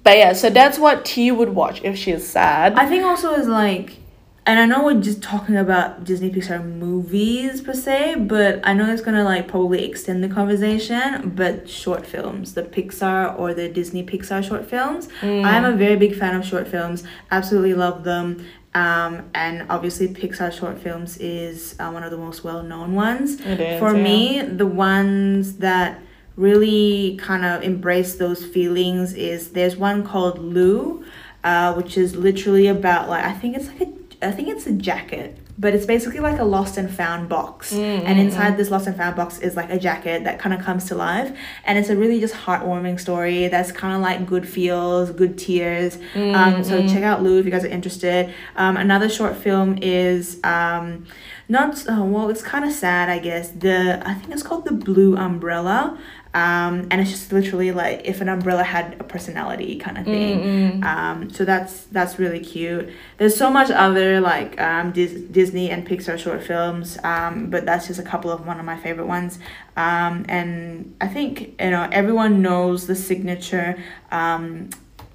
but 0.01 0.17
yeah, 0.17 0.33
so 0.33 0.49
that's 0.49 0.81
what 0.81 1.05
T 1.05 1.29
would 1.29 1.53
watch 1.53 1.85
if 1.85 2.01
she 2.01 2.17
is 2.17 2.25
sad. 2.25 2.81
I 2.81 2.89
think 2.89 3.05
also 3.05 3.37
is 3.37 3.45
like, 3.45 4.01
and 4.47 4.59
I 4.59 4.67
know 4.67 4.85
we're 4.85 5.01
just 5.01 5.23
talking 5.23 5.57
about 5.57 6.05
Disney 6.05 6.31
Pixar 6.31 6.63
movies 6.65 7.63
per 7.63 7.73
se, 7.73 8.17
but 8.27 8.61
I 8.63 8.75
know 8.75 8.93
it's 8.93 9.01
gonna 9.03 9.25
like 9.25 9.49
probably 9.49 9.85
extend 9.85 10.23
the 10.23 10.29
conversation. 10.29 11.33
But 11.35 11.69
short 11.69 12.05
films, 12.07 12.53
the 12.55 12.63
Pixar 12.63 13.39
or 13.39 13.55
the 13.55 13.69
Disney 13.69 14.05
Pixar 14.05 14.47
short 14.47 14.67
films, 14.67 15.09
I'm 15.23 15.65
a 15.65 15.73
very 15.77 15.97
big 15.97 16.15
fan 16.15 16.35
of 16.37 16.45
short 16.45 16.69
films. 16.69 17.05
Absolutely 17.31 17.75
love 17.75 18.05
them. 18.05 18.45
Um, 18.75 19.31
and 19.35 19.67
obviously 19.71 20.09
Pixar 20.09 20.53
short 20.53 20.79
films 20.79 21.17
is 21.19 21.77
uh, 21.79 21.91
one 21.91 22.03
of 22.03 22.11
the 22.11 22.17
most 22.17 22.43
well-known 22.43 22.95
ones. 22.95 23.41
It 23.41 23.61
is, 23.61 23.79
For 23.79 23.95
yeah. 23.95 24.03
me, 24.03 24.43
the 24.43 24.67
ones 24.67 25.59
that 25.59 26.01
really 26.37 27.17
kind 27.23 27.45
of 27.45 27.63
embrace 27.63 28.17
those 28.17 28.45
feelings 28.45 29.15
is 29.15 29.53
there's 29.53 29.77
one 29.77 30.05
called 30.05 30.41
Lou, 30.41 31.05
uh, 31.45 31.73
which 31.75 31.97
is 31.97 32.17
literally 32.17 32.67
about 32.67 33.09
like 33.09 33.25
I 33.25 33.33
think 33.33 33.57
it's 33.57 33.69
like 33.69 33.83
a 33.83 33.93
I 34.25 34.33
think 34.33 34.49
it's 34.49 34.67
a 34.67 34.73
jacket, 34.73 35.39
but 35.59 35.75
it's 35.75 35.87
basically 35.87 36.21
like 36.21 36.39
a 36.41 36.45
lost 36.45 36.77
and 36.79 36.91
found 36.91 37.29
box, 37.29 37.73
and 38.09 38.19
inside 38.19 38.57
this 38.57 38.71
lost 38.71 38.87
and 38.87 38.97
found 38.97 39.15
box 39.17 39.39
is 39.39 39.55
like 39.57 39.71
a 39.71 39.79
jacket 39.79 40.25
that 40.25 40.39
kind 40.39 40.53
of 40.55 40.61
comes 40.65 40.87
to 40.87 40.95
life, 40.95 41.31
and 41.65 41.79
it's 41.79 41.89
a 41.91 41.97
really 41.97 42.19
just 42.21 42.35
heartwarming 42.35 42.99
story 42.99 43.49
that's 43.49 43.71
kind 43.73 43.95
of 43.95 44.01
like 44.01 44.27
good 44.27 44.47
feels, 44.49 45.11
good 45.11 45.39
tears. 45.39 45.99
Um, 46.35 46.65
so 46.65 46.87
check 46.89 47.03
out 47.03 47.23
Lou 47.23 47.39
if 47.39 47.45
you 47.45 47.51
guys 47.51 47.65
are 47.65 47.69
interested. 47.69 48.33
Um, 48.57 48.77
another 48.77 49.09
short 49.09 49.37
film 49.37 49.79
is 49.83 50.41
um, 50.45 51.07
not 51.49 51.87
uh, 51.89 52.03
well, 52.05 52.31
it's 52.31 52.43
kind 52.43 52.65
of 52.65 52.73
sad, 52.73 53.09
I 53.09 53.19
guess. 53.19 53.49
The 53.51 54.03
I 54.05 54.15
think 54.15 54.33
it's 54.33 54.43
called 54.43 54.65
the 54.65 54.73
Blue 54.73 55.17
Umbrella. 55.17 55.99
Um, 56.35 56.89
and 56.91 57.01
it's 57.01 57.11
just 57.13 57.33
literally 57.33 57.71
like 57.71 58.01
if 58.05 58.21
an 58.21 58.29
umbrella 58.29 58.65
had 58.65 58.97
a 59.01 59.05
personality 59.05 59.77
kind 59.77 59.97
of 59.99 60.05
thing. 60.05 60.83
Um, 60.85 61.31
so 61.31 61.45
that's 61.45 61.85
that's 61.85 62.19
really 62.19 62.41
cute. 62.41 62.91
There's 63.19 63.37
so 63.37 63.51
much 63.51 63.71
other 63.71 64.21
like 64.21 64.61
um, 64.61 64.91
Dis- 64.91 65.21
Disney 65.31 65.71
and 65.71 65.87
Pixar 65.87 66.19
short 66.19 66.43
films, 66.43 66.99
um, 67.05 67.51
but 67.51 67.65
that's 67.65 67.87
just 67.87 68.01
a 68.01 68.03
couple 68.03 68.33
of 68.33 68.45
one 68.47 68.59
of 68.59 68.67
my 68.67 68.77
favorite 68.77 69.07
ones. 69.07 69.39
Um, 69.77 70.27
and 70.29 70.97
I 71.01 71.07
think 71.07 71.55
you 71.61 71.71
know 71.71 71.89
everyone 71.93 72.43
knows 72.43 72.89
the 72.89 72.97
signature. 72.97 73.77
Um, 74.11 74.71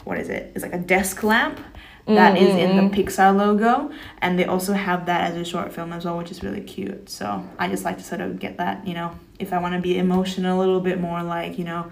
what 0.05 0.17
is 0.19 0.29
it? 0.29 0.53
It's 0.55 0.63
like 0.63 0.73
a 0.73 0.79
desk 0.79 1.21
lamp 1.23 1.59
that 2.07 2.37
is 2.37 2.55
in 2.55 2.75
the 2.77 2.95
Pixar 2.95 3.35
logo, 3.37 3.91
and 4.19 4.39
they 4.39 4.45
also 4.45 4.73
have 4.73 5.05
that 5.05 5.29
as 5.29 5.37
a 5.37 5.43
short 5.45 5.71
film 5.73 5.93
as 5.93 6.05
well, 6.05 6.17
which 6.17 6.31
is 6.31 6.41
really 6.41 6.61
cute. 6.61 7.09
So 7.09 7.47
I 7.59 7.67
just 7.67 7.83
like 7.83 7.97
to 7.97 8.03
sort 8.03 8.21
of 8.21 8.39
get 8.39 8.57
that, 8.57 8.87
you 8.87 8.93
know, 8.95 9.11
if 9.39 9.55
I 9.55 9.57
want 9.57 9.73
to 9.73 9.81
be 9.81 9.97
emotional 9.97 10.55
a 10.55 10.59
little 10.59 10.83
bit 10.83 10.99
more, 10.99 11.23
like 11.23 11.57
you 11.57 11.65
know, 11.65 11.87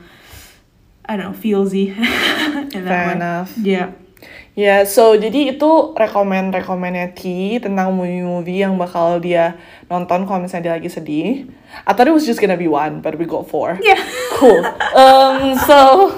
I 1.08 1.16
don't 1.16 1.32
know, 1.32 1.38
feelsy. 1.38 1.96
in 2.76 2.84
Fair 2.84 3.08
way. 3.08 3.16
enough. 3.16 3.56
Yeah. 3.58 3.96
Ya, 4.58 4.90
so 4.90 5.14
jadi 5.14 5.54
itu 5.54 5.94
rekomend-rekomennya 5.94 7.14
T 7.14 7.62
tentang 7.62 7.94
movie-movie 7.94 8.66
yang 8.66 8.74
bakal 8.74 9.22
dia 9.22 9.54
nonton 9.86 10.26
kalau 10.26 10.42
misalnya 10.42 10.74
dia 10.74 10.74
lagi 10.82 10.90
sedih. 10.90 11.46
I 11.86 11.94
thought 11.94 12.10
it 12.10 12.16
was 12.18 12.26
just 12.26 12.42
gonna 12.42 12.58
be 12.58 12.66
one, 12.66 13.06
but 13.06 13.22
we 13.22 13.30
got 13.30 13.46
four. 13.46 13.78
Yeah. 13.86 14.02
Cool. 14.42 14.66
Um, 14.98 15.54
so 15.70 16.10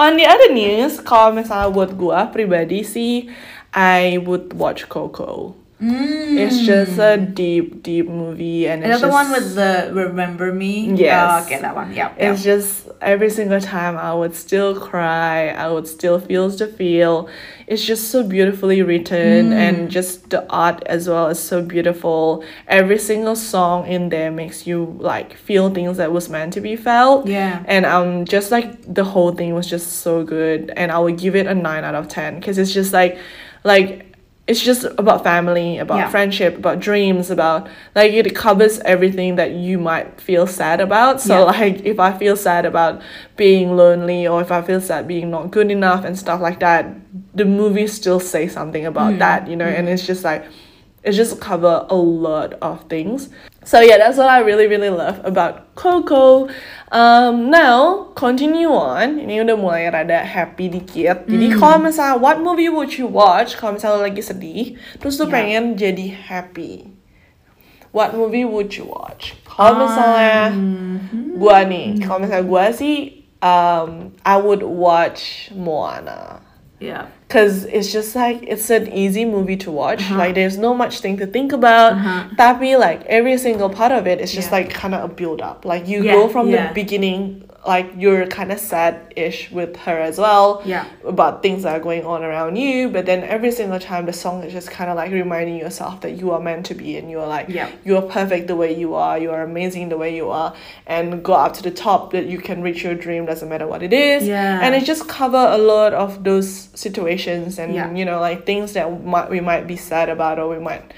on 0.00 0.16
the 0.16 0.24
other 0.24 0.48
news, 0.56 0.96
kalau 1.04 1.36
misalnya 1.36 1.68
buat 1.68 1.92
gua 1.92 2.32
pribadi 2.32 2.80
sih, 2.88 3.28
I 3.76 4.16
would 4.16 4.56
watch 4.56 4.88
Coco. 4.88 5.52
Mm. 5.80 6.38
It's 6.38 6.60
just 6.60 6.98
a 6.98 7.16
deep, 7.16 7.82
deep 7.82 8.06
movie, 8.06 8.68
and 8.68 8.84
Is 8.84 8.90
it's 8.90 9.00
that 9.00 9.06
the 9.06 9.12
just, 9.12 9.30
one 9.30 9.32
with 9.32 9.54
the 9.56 9.90
Remember 9.92 10.52
Me? 10.52 10.94
Yes. 10.94 11.42
Oh, 11.42 11.44
okay, 11.44 11.60
that 11.60 11.74
one. 11.74 11.92
Yeah. 11.92 12.14
yeah. 12.16 12.32
It's 12.32 12.44
just 12.44 12.88
every 13.00 13.28
single 13.28 13.60
time 13.60 13.96
I 13.96 14.14
would 14.14 14.34
still 14.36 14.78
cry. 14.78 15.48
I 15.48 15.70
would 15.70 15.88
still 15.88 16.20
feel 16.20 16.48
the 16.48 16.68
feel. 16.68 17.28
It's 17.66 17.84
just 17.84 18.10
so 18.10 18.22
beautifully 18.22 18.82
written 18.82 19.50
mm. 19.50 19.52
and 19.52 19.90
just 19.90 20.30
the 20.30 20.48
art 20.50 20.82
as 20.86 21.08
well 21.08 21.28
is 21.28 21.40
so 21.40 21.62
beautiful. 21.62 22.44
Every 22.68 22.98
single 22.98 23.36
song 23.36 23.86
in 23.86 24.10
there 24.10 24.30
makes 24.30 24.66
you 24.66 24.96
like 25.00 25.34
feel 25.34 25.72
things 25.72 25.96
that 25.96 26.12
was 26.12 26.28
meant 26.28 26.52
to 26.54 26.60
be 26.60 26.76
felt. 26.76 27.26
Yeah. 27.26 27.62
And 27.66 27.86
um 27.86 28.26
just 28.26 28.50
like 28.50 28.92
the 28.92 29.04
whole 29.04 29.32
thing 29.32 29.54
was 29.54 29.66
just 29.66 30.00
so 30.02 30.24
good 30.24 30.72
and 30.76 30.92
I 30.92 30.98
would 30.98 31.18
give 31.18 31.34
it 31.34 31.46
a 31.46 31.54
9 31.54 31.84
out 31.84 31.94
of 31.94 32.08
10 32.08 32.40
cuz 32.42 32.58
it's 32.58 32.72
just 32.72 32.92
like 32.92 33.18
like 33.64 34.13
it's 34.46 34.60
just 34.60 34.84
about 34.98 35.24
family, 35.24 35.78
about 35.78 35.96
Yeah. 35.98 36.08
friendship, 36.10 36.58
about 36.58 36.78
dreams, 36.78 37.30
about 37.30 37.66
like 37.94 38.12
it 38.12 38.34
covers 38.34 38.78
everything 38.80 39.36
that 39.36 39.52
you 39.52 39.78
might 39.78 40.20
feel 40.20 40.46
sad 40.46 40.80
about. 40.82 41.20
So 41.20 41.38
Yeah. 41.38 41.44
like 41.44 41.86
if 41.86 41.98
I 41.98 42.12
feel 42.12 42.36
sad 42.36 42.66
about 42.66 43.00
being 43.36 43.74
lonely 43.76 44.26
or 44.26 44.42
if 44.42 44.52
I 44.52 44.60
feel 44.60 44.82
sad 44.82 45.08
being 45.08 45.30
not 45.30 45.50
good 45.50 45.70
enough 45.70 46.04
and 46.04 46.18
stuff 46.18 46.42
like 46.42 46.60
that, 46.60 46.94
the 47.34 47.46
movie 47.46 47.86
still 47.86 48.20
say 48.20 48.46
something 48.46 48.84
about 48.84 49.12
hmm. 49.12 49.18
that, 49.20 49.48
you 49.48 49.56
know, 49.56 49.64
and 49.64 49.86
hmm. 49.86 49.94
it's 49.94 50.06
just 50.06 50.24
like 50.24 50.44
it 51.04 51.12
just 51.12 51.36
cover 51.40 51.84
a 51.88 51.94
lot 51.94 52.56
of 52.64 52.88
things. 52.88 53.28
So 53.64 53.80
yeah, 53.80 53.96
that's 54.00 54.16
what 54.16 54.28
I 54.28 54.40
really 54.40 54.66
really 54.66 54.90
love 54.90 55.20
about 55.24 55.74
Coco. 55.76 56.48
Um, 56.92 57.50
now 57.52 58.12
continue 58.16 58.72
on. 58.72 59.20
Ini 59.20 59.44
udah 59.44 59.56
mulai 59.56 59.88
rada 59.92 60.24
happy 60.24 60.68
dikit. 60.72 61.28
Jadi 61.28 61.46
kalau 61.60 61.80
misalnya 61.84 62.16
what 62.16 62.40
movie 62.40 62.68
would 62.72 62.96
you 62.96 63.04
watch 63.08 63.56
kalau 63.60 63.76
misalnya 63.76 64.04
lagi 64.08 64.20
sedih, 64.24 64.76
terus 65.00 65.20
tuh 65.20 65.28
Yeah. 65.28 65.34
pengen 65.36 65.64
jadi 65.76 66.06
happy. 66.12 66.88
What 67.94 68.16
movie 68.18 68.42
would 68.42 68.74
you 68.74 68.90
watch? 68.90 69.38
Kalau 69.46 69.86
misalnya 69.86 70.50
gua 71.38 71.62
nih, 71.62 72.02
kalau 72.02 72.26
misalnya 72.26 72.42
gua 72.42 72.74
sih, 72.74 73.22
um, 73.38 74.10
I 74.26 74.34
would 74.34 74.66
watch 74.66 75.48
Moana. 75.54 76.42
Yeah. 76.82 77.06
Cause 77.34 77.64
it's 77.64 77.90
just 77.90 78.14
like 78.14 78.38
it's 78.46 78.70
an 78.70 78.86
easy 78.92 79.24
movie 79.24 79.56
to 79.66 79.70
watch. 79.74 80.00
Uh-huh. 80.02 80.18
Like 80.22 80.34
there's 80.38 80.56
no 80.56 80.72
much 80.72 81.00
thing 81.02 81.16
to 81.18 81.26
think 81.26 81.50
about. 81.52 81.94
Uh-huh. 81.98 82.30
Tapi 82.38 82.76
like 82.78 83.02
every 83.10 83.36
single 83.38 83.70
part 83.70 83.90
of 83.90 84.06
it 84.06 84.20
is 84.22 84.30
just 84.30 84.50
Yeah. 84.54 84.58
like 84.62 84.70
kind 84.70 84.94
of 84.94 85.02
a 85.10 85.10
build 85.10 85.42
up. 85.42 85.64
Like 85.66 85.88
you 85.90 86.04
Yeah, 86.06 86.14
go 86.14 86.28
from 86.28 86.46
yeah. 86.48 86.68
the 86.68 86.74
beginning, 86.78 87.42
like 87.66 87.90
you're 87.96 88.26
kind 88.26 88.52
of 88.52 88.60
sad-ish 88.60 89.50
with 89.50 89.74
her 89.76 89.98
as 89.98 90.18
well. 90.18 90.62
Yeah. 90.64 90.84
About 91.04 91.42
things 91.42 91.62
that 91.62 91.74
are 91.74 91.80
going 91.82 92.04
on 92.04 92.22
around 92.22 92.56
you, 92.56 92.88
but 92.90 93.06
then 93.06 93.22
every 93.24 93.50
single 93.50 93.80
time 93.80 94.04
the 94.06 94.12
song 94.12 94.42
is 94.42 94.52
just 94.52 94.70
kind 94.70 94.90
of 94.90 94.96
like 94.96 95.10
reminding 95.12 95.56
yourself 95.56 96.02
that 96.02 96.12
you 96.18 96.32
are 96.32 96.40
meant 96.40 96.66
to 96.66 96.74
be 96.74 96.96
and 96.98 97.10
you're 97.10 97.26
like 97.26 97.48
Yeah. 97.48 97.70
you 97.84 97.96
are 97.96 98.02
perfect 98.02 98.48
the 98.48 98.56
way 98.56 98.76
you 98.76 98.94
are. 98.94 99.18
You 99.18 99.30
are 99.30 99.42
amazing 99.42 99.88
the 99.88 99.96
way 99.96 100.14
you 100.14 100.30
are, 100.30 100.54
and 100.86 101.24
go 101.24 101.32
up 101.32 101.54
to 101.54 101.62
the 101.62 101.70
top 101.70 102.12
that 102.12 102.26
you 102.26 102.38
can 102.38 102.60
reach 102.62 102.82
your 102.84 102.94
dream. 102.94 103.24
Doesn't 103.24 103.48
matter 103.48 103.66
what 103.66 103.82
it 103.82 103.92
is. 103.92 104.26
Yeah. 104.26 104.60
And 104.62 104.74
it 104.74 104.84
just 104.84 105.08
cover 105.08 105.38
a 105.38 105.58
lot 105.58 105.94
of 105.94 106.22
those 106.24 106.68
situations 106.74 107.58
and 107.58 107.74
Yeah. 107.74 107.92
you 107.94 108.04
know 108.04 108.20
like 108.20 108.44
things 108.44 108.74
that 108.74 109.04
might 109.04 109.30
we 109.30 109.40
might 109.40 109.66
be 109.66 109.76
sad 109.76 110.08
about 110.08 110.38
or 110.38 110.48
we 110.48 110.58
might 110.58 110.92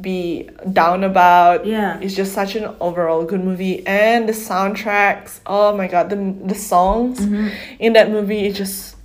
be 0.00 0.48
down 0.72 1.04
about. 1.04 1.64
Yeah. 1.66 1.98
It's 2.00 2.14
just 2.14 2.32
such 2.32 2.56
an 2.56 2.74
overall 2.80 3.24
good 3.24 3.44
movie 3.44 3.86
and 3.86 4.28
the 4.28 4.32
soundtracks. 4.32 5.40
Oh 5.46 5.76
my 5.76 5.86
god, 5.88 6.10
the 6.10 6.16
the 6.46 6.54
songs 6.54 7.20
Mm-hmm. 7.20 7.48
in 7.78 7.92
that 7.92 8.10
movie 8.10 8.46
is 8.46 8.56
just 8.56 8.96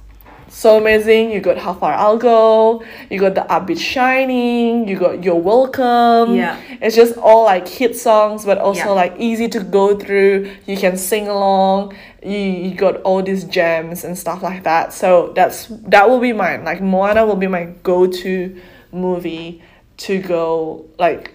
so 0.49 0.77
amazing. 0.77 1.29
You 1.31 1.39
got 1.39 1.57
How 1.57 1.73
Far 1.73 1.93
I'll 1.93 2.17
Go, 2.17 2.83
you 3.11 3.19
got 3.19 3.35
the 3.35 3.41
Upbeat 3.41 3.77
Shining, 3.79 4.87
you 4.87 4.97
got 4.97 5.23
You're 5.23 5.35
Welcome. 5.35 6.35
Yeah. 6.35 6.59
It's 6.81 6.95
just 6.95 7.15
all 7.17 7.43
like 7.43 7.67
hit 7.67 7.95
songs, 7.95 8.43
but 8.45 8.57
also 8.57 8.85
Yeah. 8.85 9.01
like 9.03 9.13
easy 9.19 9.47
to 9.49 9.59
go 9.59 9.95
through. 9.99 10.49
You 10.65 10.77
can 10.77 10.97
sing 10.97 11.27
along. 11.27 11.93
You, 12.23 12.37
you 12.39 12.75
got 12.75 13.01
all 13.03 13.21
these 13.21 13.43
gems 13.43 14.03
and 14.03 14.17
stuff 14.17 14.41
like 14.41 14.63
that. 14.63 14.93
So 14.93 15.31
that's 15.35 15.67
that 15.89 16.09
will 16.09 16.19
be 16.19 16.33
mine. 16.33 16.63
Like 16.63 16.81
Moana 16.81 17.25
will 17.25 17.35
be 17.35 17.47
my 17.47 17.65
go-to 17.83 18.59
movie 18.91 19.61
to 19.97 20.21
go 20.21 20.85
like 20.97 21.33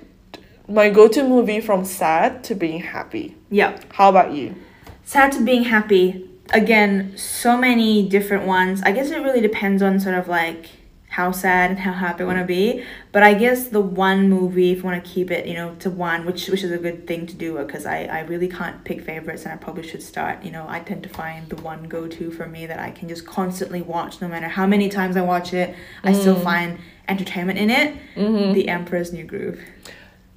my 0.69 0.91
go-to 0.91 1.23
movie 1.29 1.61
from 1.61 1.85
sad 1.85 2.45
to 2.45 2.55
being 2.55 2.81
happy. 2.81 3.37
Yeah. 3.51 3.79
How 3.91 4.09
about 4.09 4.33
you? 4.33 4.55
sad 5.05 5.33
to 5.33 5.43
being 5.43 5.65
happy 5.65 6.29
again 6.53 7.17
so 7.17 7.57
many 7.57 8.09
different 8.09 8.47
ones 8.47 8.83
i 8.83 8.93
guess 8.93 9.11
it 9.11 9.23
really 9.23 9.41
depends 9.41 9.83
on 9.83 9.99
sort 9.99 10.15
of 10.15 10.29
like 10.29 10.71
how 11.09 11.31
sad 11.31 11.71
and 11.71 11.79
how 11.81 11.93
happy 11.93 12.23
i 12.23 12.27
want 12.27 12.39
to 12.39 12.45
be 12.45 12.83
but 13.11 13.23
i 13.23 13.35
guess 13.35 13.69
the 13.69 13.81
one 13.81 14.31
movie 14.31 14.73
if 14.73 14.79
you 14.79 14.85
want 14.85 15.05
to 15.05 15.11
keep 15.11 15.31
it 15.31 15.47
you 15.47 15.55
know 15.55 15.75
to 15.75 15.91
one 15.91 16.25
which 16.25 16.49
which 16.49 16.63
is 16.65 16.71
a 16.71 16.79
good 16.79 17.07
thing 17.07 17.27
to 17.27 17.35
do 17.35 17.59
because 17.59 17.85
I, 17.85 18.05
I 18.05 18.21
really 18.21 18.49
can't 18.49 18.83
pick 18.85 19.03
favorites 19.03 19.43
and 19.45 19.53
i 19.53 19.57
probably 19.57 19.87
should 19.87 20.03
start 20.03 20.43
you 20.43 20.51
know 20.51 20.65
i 20.69 20.81
tend 20.81 21.03
to 21.03 21.11
find 21.11 21.49
the 21.51 21.57
one 21.57 21.85
go-to 21.85 22.31
for 22.31 22.47
me 22.47 22.65
that 22.67 22.79
i 22.79 22.91
can 22.91 23.09
just 23.09 23.27
constantly 23.27 23.83
watch 23.83 24.23
no 24.23 24.29
matter 24.29 24.49
how 24.49 24.67
many 24.67 24.89
times 24.89 25.17
i 25.19 25.21
watch 25.21 25.53
it 25.53 25.75
i 26.03 26.13
still 26.13 26.37
mm. 26.37 26.45
find 26.45 26.79
entertainment 27.09 27.59
in 27.59 27.71
it 27.71 27.95
the 28.55 28.69
emperor's 28.69 29.13
new 29.13 29.25
groove 29.25 29.59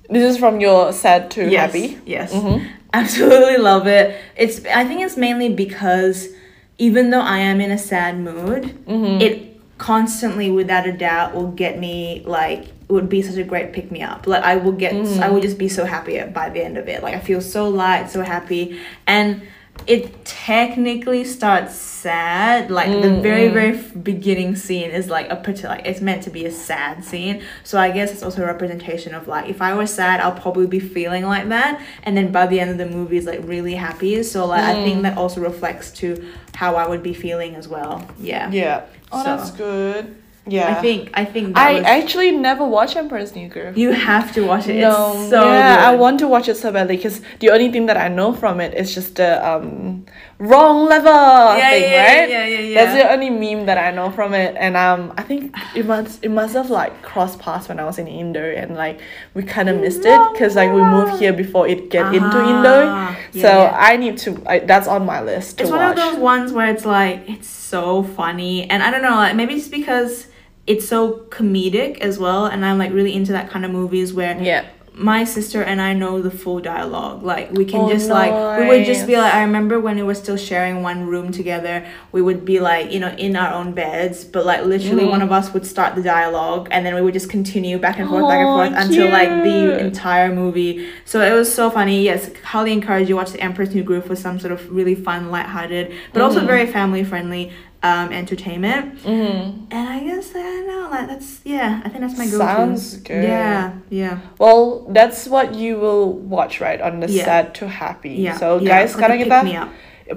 This 0.09 0.23
is 0.23 0.37
from 0.37 0.59
your 0.61 0.93
sad 0.93 1.31
to 1.31 1.49
yes, 1.49 1.73
happy. 1.73 1.97
Yes. 2.05 2.31
Mhm. 2.33 2.67
Absolutely 2.93 3.57
love 3.57 3.87
it. 3.87 4.15
It's 4.37 4.63
I 4.65 4.85
think 4.85 5.01
it's 5.01 5.17
mainly 5.17 5.49
because 5.49 6.29
even 6.77 7.09
though 7.09 7.21
I 7.21 7.39
am 7.39 7.59
in 7.59 7.71
a 7.71 7.77
sad 7.77 8.17
mood, 8.19 8.63
Mm-hmm. 8.87 9.21
it 9.21 9.33
constantly 9.77 10.49
without 10.51 10.85
a 10.87 10.91
doubt 10.93 11.33
will 11.35 11.51
get 11.51 11.77
me 11.79 12.23
like 12.25 12.61
it 12.87 12.91
would 12.95 13.09
be 13.09 13.21
such 13.21 13.37
a 13.37 13.43
great 13.43 13.73
pick 13.73 13.91
me 13.91 14.01
up. 14.03 14.27
Like 14.27 14.43
I 14.43 14.55
will 14.57 14.71
get 14.85 14.93
Mm-hmm. 14.93 15.23
I 15.23 15.29
will 15.29 15.41
just 15.41 15.57
be 15.57 15.67
so 15.69 15.85
happy 15.85 16.21
by 16.39 16.49
the 16.49 16.61
end 16.63 16.77
of 16.77 16.87
it. 16.87 17.01
Like 17.03 17.15
I 17.15 17.19
feel 17.19 17.41
so 17.41 17.67
light, 17.69 18.09
so 18.09 18.21
happy 18.21 18.79
and 19.07 19.41
it 19.87 20.25
technically 20.25 21.23
starts 21.23 21.75
sad. 21.75 22.71
Like 22.71 22.89
the 22.89 23.07
mm, 23.07 23.21
very 23.21 23.49
mm. 23.49 23.53
very 23.53 23.81
beginning 24.01 24.55
scene 24.55 24.91
is 24.91 25.09
like 25.09 25.29
a 25.29 25.35
pretty 25.35 25.67
like 25.67 25.85
it's 25.85 26.01
meant 26.01 26.23
to 26.23 26.29
be 26.29 26.45
a 26.45 26.51
sad 26.51 27.03
scene. 27.03 27.43
So 27.63 27.79
i 27.79 27.91
guess 27.91 28.11
it's 28.11 28.23
also 28.23 28.43
a 28.43 28.45
representation 28.45 29.13
of 29.15 29.27
like 29.27 29.49
if 29.49 29.61
i 29.61 29.73
was 29.73 29.93
sad 29.93 30.19
i'll 30.19 30.39
probably 30.39 30.67
be 30.67 30.79
feeling 30.79 31.25
like 31.25 31.49
that. 31.49 31.81
And 32.03 32.15
then 32.15 32.31
by 32.31 32.47
the 32.47 32.59
end 32.59 32.71
of 32.71 32.77
the 32.77 32.87
movie 32.87 33.17
is 33.17 33.25
like 33.25 33.41
really 33.43 33.75
happy. 33.75 34.23
So 34.23 34.45
like 34.45 34.63
i 34.63 34.73
think 34.73 34.99
mm. 34.99 35.01
that 35.03 35.17
also 35.17 35.41
reflects 35.41 35.91
to 35.99 36.31
how 36.53 36.75
i 36.75 36.87
would 36.87 37.03
be 37.03 37.13
feeling 37.13 37.55
as 37.55 37.67
well. 37.67 38.07
Yeah. 38.19 38.49
Yeah. 38.51 38.85
Oh, 39.11 39.23
So- 39.23 39.37
that's 39.37 39.51
good. 39.51 40.15
Yeah. 40.47 40.69
i 40.77 40.81
think 40.81 41.09
i 41.15 41.25
think 41.25 41.57
I 41.57 41.73
was- 41.73 41.83
actually 41.85 42.31
never 42.31 42.63
watched 42.63 42.95
Emperor's 42.95 43.33
New 43.35 43.47
Groove. 43.49 43.75
you 43.77 43.91
have 43.93 44.31
to 44.35 44.41
watch 44.45 44.67
it 44.67 44.75
no, 44.79 45.13
it's 45.19 45.29
so 45.29 45.41
yeah, 45.43 45.89
I 45.89 45.95
want 45.95 46.19
to 46.19 46.27
watch 46.27 46.47
it 46.47 46.55
so 46.57 46.71
badly 46.71 46.97
because 46.97 47.19
the 47.39 47.49
only 47.49 47.71
thing 47.71 47.85
that 47.87 47.97
I 47.97 48.09
know 48.09 48.31
from 48.41 48.61
it 48.61 48.71
is 48.81 48.93
just 48.93 49.15
the 49.15 49.31
um 49.49 50.05
wrong 50.37 50.85
level 50.87 51.11
Yeah, 51.57 51.69
thing, 51.71 51.83
yeah, 51.83 52.03
right? 52.19 52.29
yeah, 52.29 52.45
yeah, 52.45 52.59
yeah. 52.59 52.75
That's 52.77 52.93
the 53.01 53.11
only 53.13 53.29
meme 53.31 53.65
that 53.65 53.77
I 53.77 53.89
know 53.97 54.11
from 54.11 54.33
it, 54.33 54.55
and 54.59 54.75
um, 54.77 55.13
I 55.17 55.23
think 55.23 55.55
it 55.75 55.85
must 55.85 56.23
it 56.23 56.29
must 56.29 56.53
have 56.53 56.69
like 56.69 56.93
crossed 57.01 57.39
paths 57.39 57.67
when 57.69 57.79
I 57.79 57.85
was 57.85 57.97
in 57.97 58.07
Indo, 58.07 58.43
and 58.61 58.75
like 58.75 58.99
we 59.33 59.43
kind 59.43 59.69
of 59.69 59.79
missed 59.79 60.03
it 60.05 60.21
because 60.33 60.55
like 60.55 60.71
we 60.71 60.81
moved 60.81 61.19
here 61.21 61.33
before 61.33 61.67
it 61.67 61.89
get 61.89 62.13
into 62.13 62.37
Indo, 62.51 62.77
Ah, 62.87 63.17
yeah, 63.33 63.41
so 63.41 63.47
yeah. 63.47 63.77
I 63.89 63.97
need 63.97 64.17
to. 64.25 64.29
I, 64.45 64.59
that's 64.59 64.87
on 64.87 65.05
my 65.05 65.21
list 65.21 65.57
to 65.57 65.63
it's 65.63 65.71
watch. 65.71 65.79
one 65.79 65.89
of 65.91 65.95
those 65.95 66.17
ones 66.19 66.51
where 66.53 66.69
it's 66.69 66.85
like 66.85 67.23
it's 67.29 67.47
so 67.47 68.03
funny 68.03 68.69
and 68.69 68.83
i 68.83 68.91
don't 68.91 69.01
know 69.01 69.15
like 69.15 69.35
maybe 69.35 69.55
it's 69.55 69.67
because 69.67 70.27
it's 70.67 70.87
so 70.87 71.19
comedic 71.29 71.99
as 71.99 72.17
well 72.17 72.45
and 72.47 72.65
i'm 72.65 72.77
like 72.77 72.91
really 72.91 73.13
into 73.13 73.31
that 73.31 73.49
kind 73.49 73.63
of 73.65 73.71
movies 73.71 74.13
where 74.13 74.35
yeah. 74.41 74.65
my 74.93 75.23
sister 75.25 75.61
and 75.61 75.79
i 75.81 75.91
know 75.93 76.21
the 76.21 76.31
full 76.31 76.59
dialogue 76.59 77.21
like 77.21 77.51
we 77.51 77.65
can 77.65 77.81
Oh, 77.81 77.89
just 77.89 78.09
like 78.09 78.31
we 78.59 78.65
would 78.67 78.85
just 78.85 79.05
be 79.05 79.15
like 79.17 79.33
i 79.33 79.41
remember 79.43 79.79
when 79.79 79.95
we 79.97 80.03
were 80.03 80.15
still 80.15 80.37
sharing 80.37 80.81
one 80.81 81.05
room 81.05 81.31
together 81.31 81.85
we 82.13 82.21
would 82.21 82.45
be 82.45 82.59
like 82.61 82.91
you 82.93 82.99
know 82.99 83.09
in 83.25 83.35
our 83.35 83.53
own 83.53 83.73
beds 83.73 84.23
but 84.23 84.45
like 84.45 84.63
literally 84.65 85.03
Mm-hmm. 85.03 85.11
one 85.11 85.21
of 85.21 85.31
us 85.31 85.53
would 85.53 85.65
start 85.67 85.93
the 85.95 86.01
dialogue 86.01 86.67
and 86.71 86.83
then 86.85 86.95
we 86.95 87.01
would 87.01 87.13
just 87.13 87.29
continue 87.29 87.77
back 87.77 87.99
and 87.99 88.07
forth 88.09 88.27
back 88.27 88.39
and 88.39 88.47
forth 88.57 88.73
until 88.83 89.11
like 89.11 89.29
the 89.43 89.79
entire 89.79 90.33
movie 90.33 90.87
so 91.03 91.21
it 91.21 91.33
was 91.33 91.53
so 91.53 91.69
funny 91.69 92.01
yes 92.01 92.31
highly 92.43 92.71
encourage 92.71 93.07
you 93.09 93.15
watch 93.17 93.31
the 93.31 93.41
emperor's 93.41 93.75
new 93.75 93.83
groove 93.83 94.07
with 94.09 94.17
some 94.19 94.39
sort 94.39 94.53
of 94.53 94.71
really 94.71 94.95
fun 94.95 95.29
lighthearted 95.29 95.93
but 96.13 96.21
also 96.23 96.37
Mm-hmm. 96.39 96.47
very 96.47 96.65
family 96.65 97.03
friendly 97.03 97.51
um 97.85 98.09
entertainment 98.09 98.97
Mm-hmm. 99.05 99.69
and 99.69 99.85
i 99.85 100.01
guess 100.01 100.33
i 100.33 100.41
don't 100.41 100.65
know 100.65 100.89
like 100.89 101.05
that's 101.05 101.45
yeah 101.45 101.85
i 101.85 101.87
think 101.89 102.01
that's 102.01 102.17
my 102.17 102.25
go-to 102.25 102.41
Sounds 102.41 102.97
good. 103.05 103.21
yeah 103.23 103.77
yeah 103.93 104.17
Well, 104.41 104.89
that's 104.89 105.29
what 105.29 105.53
you 105.53 105.77
will 105.77 106.09
watch, 106.17 106.57
right? 106.57 106.81
On 106.81 106.97
the 106.99 107.07
Yeah. 107.07 107.25
sad 107.29 107.45
to 107.61 107.69
happy. 107.69 108.25
yeah 108.25 108.41
So 108.41 108.57
yeah, 108.57 108.81
guys, 108.81 108.89
like 108.89 108.93
sekarang 108.97 109.17
pick 109.21 109.25
kita 109.29 109.37
me 109.45 109.53
up. 109.55 109.69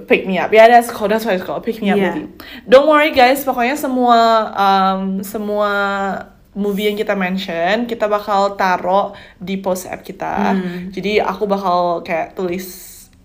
pick 0.09 0.21
me 0.25 0.35
up. 0.37 0.49
Yeah, 0.49 0.69
that's 0.69 0.89
called. 0.89 1.09
That's 1.09 1.25
what 1.25 1.33
it's 1.37 1.45
called. 1.45 1.61
Pick 1.61 1.77
me 1.81 1.89
up 1.89 1.97
Yeah. 1.97 2.13
movie. 2.17 2.29
Don't 2.65 2.85
worry 2.85 3.09
guys. 3.13 3.41
Pokoknya 3.41 3.73
semua 3.73 4.17
um, 4.53 5.21
semua 5.25 5.69
movie 6.53 6.89
yang 6.89 6.97
kita 6.97 7.13
mention 7.17 7.85
kita 7.85 8.05
bakal 8.05 8.53
taruh 8.53 9.13
di 9.37 9.57
post 9.57 9.85
app 9.89 10.01
kita. 10.01 10.57
Hmm. 10.57 10.89
Jadi 10.93 11.21
aku 11.21 11.45
bakal 11.45 12.01
kayak 12.05 12.33
tulis 12.37 12.65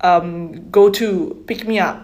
um, 0.01 0.53
go 0.69 0.89
to 0.89 1.37
pick 1.45 1.65
me 1.69 1.77
up 1.81 2.01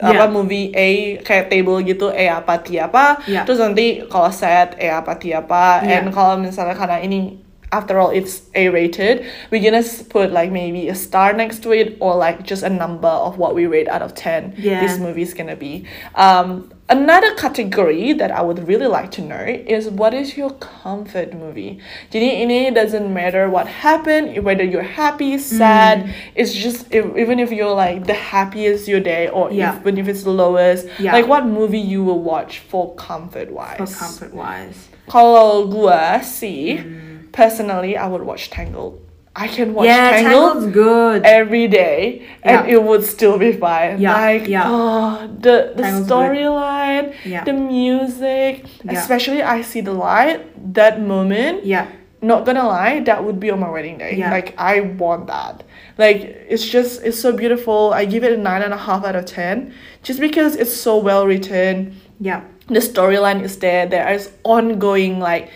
apa 0.00 0.26
movie 0.32 0.72
A 0.74 1.20
kayak 1.20 1.52
table 1.52 1.78
gitu 1.84 2.08
A 2.10 2.40
apa 2.40 2.58
T 2.60 2.80
apa 2.80 3.20
Yeah. 3.28 3.44
terus 3.44 3.60
nanti 3.60 4.02
kalau 4.08 4.32
set 4.32 4.74
A 4.80 5.00
apa 5.04 5.14
T 5.20 5.30
apa 5.30 5.84
Yeah. 5.84 6.00
and 6.02 6.10
kalau 6.10 6.40
misalnya 6.40 6.72
karena 6.74 6.98
ini 6.98 7.36
after 7.70 8.02
all 8.02 8.10
it's 8.10 8.50
A 8.58 8.66
rated 8.66 9.22
we 9.54 9.62
gonna 9.62 9.84
put 10.10 10.34
like 10.34 10.50
maybe 10.50 10.90
a 10.90 10.96
star 10.98 11.30
next 11.30 11.62
to 11.62 11.70
it 11.70 11.94
or 12.02 12.18
like 12.18 12.42
just 12.42 12.66
a 12.66 12.72
number 12.72 13.06
of 13.10 13.38
what 13.38 13.54
we 13.54 13.70
rate 13.70 13.86
out 13.86 14.02
of 14.02 14.10
10 14.18 14.58
Yeah. 14.58 14.82
this 14.82 14.98
movie 14.98 15.22
is 15.22 15.36
gonna 15.36 15.54
be 15.54 15.86
um 16.18 16.66
another 16.90 17.34
category 17.34 18.12
that 18.12 18.30
I 18.30 18.42
would 18.42 18.66
really 18.66 18.88
like 18.88 19.10
to 19.12 19.22
know 19.22 19.44
is 19.46 19.88
what 19.88 20.12
is 20.12 20.36
your 20.36 20.50
comfort 20.58 21.32
movie? 21.32 21.78
jadi 22.10 22.42
ini 22.42 22.74
doesn't 22.74 23.06
matter 23.14 23.48
what 23.48 23.66
happened 23.70 24.42
whether 24.42 24.66
you're 24.66 24.82
happy 24.82 25.38
sad 25.38 26.04
mm. 26.04 26.12
it's 26.34 26.52
just 26.52 26.90
if, 26.90 27.06
even 27.16 27.38
if 27.38 27.54
you're 27.54 27.72
like 27.74 28.06
the 28.10 28.18
happiest 28.18 28.90
your 28.90 29.00
day 29.00 29.28
or 29.30 29.50
Yeah. 29.54 29.78
even 29.78 29.98
if 29.98 30.08
it's 30.10 30.24
the 30.26 30.34
lowest 30.34 30.90
Yeah. 30.98 31.14
like 31.14 31.30
what 31.30 31.46
movie 31.46 31.80
you 31.80 32.02
will 32.02 32.20
watch 32.20 32.58
for 32.58 32.94
comfort 32.98 33.50
wise 33.54 33.78
for 33.78 33.86
comfort 33.86 34.32
wise 34.34 34.90
kalau 35.06 35.70
gua 35.70 36.18
sih 36.26 36.82
mm. 36.82 37.30
personally 37.30 37.94
I 37.94 38.10
would 38.10 38.26
watch 38.26 38.50
Tangled 38.50 38.98
I 39.36 39.46
can 39.48 39.74
watch 39.74 39.86
yeah 39.86 40.10
Tangled 40.10 40.52
tangled's 40.54 40.74
good 40.74 41.24
every 41.24 41.68
day 41.68 42.26
and 42.42 42.66
Yeah. 42.66 42.74
it 42.74 42.82
would 42.82 43.04
still 43.04 43.38
be 43.38 43.52
fine. 43.52 44.00
Yeah, 44.00 44.12
Like 44.12 44.48
yeah. 44.48 44.64
oh 44.66 45.28
the 45.38 45.72
the 45.76 45.84
storyline, 45.84 47.14
Yeah. 47.24 47.44
the 47.44 47.52
music, 47.52 48.64
Yeah. 48.84 48.98
especially 48.98 49.42
I 49.42 49.62
see 49.62 49.80
the 49.80 49.92
light, 49.94 50.40
that 50.74 51.00
moment, 51.00 51.64
yeah 51.64 51.86
not 52.22 52.44
gonna 52.44 52.66
lie, 52.66 53.00
that 53.00 53.24
would 53.24 53.40
be 53.40 53.50
on 53.50 53.60
my 53.60 53.70
wedding 53.70 53.96
day. 53.96 54.14
Yeah. 54.16 54.30
Like 54.30 54.54
I 54.58 54.80
want 54.80 55.26
that. 55.28 55.62
Like 55.96 56.20
it's 56.48 56.66
just 56.68 57.02
it's 57.02 57.18
so 57.18 57.32
beautiful. 57.32 57.92
I 57.94 58.04
give 58.04 58.24
it 58.24 58.32
a 58.32 58.36
nine 58.36 58.62
and 58.62 58.74
a 58.74 58.76
half 58.76 59.04
out 59.04 59.16
of 59.16 59.24
ten, 59.24 59.72
just 60.02 60.20
because 60.20 60.54
it's 60.56 60.74
so 60.74 60.98
well 60.98 61.26
written. 61.26 61.96
Yeah. 62.20 62.42
The 62.68 62.80
storyline 62.80 63.42
is 63.42 63.56
there. 63.58 63.86
There 63.86 64.06
is 64.12 64.30
ongoing 64.44 65.18
like 65.18 65.48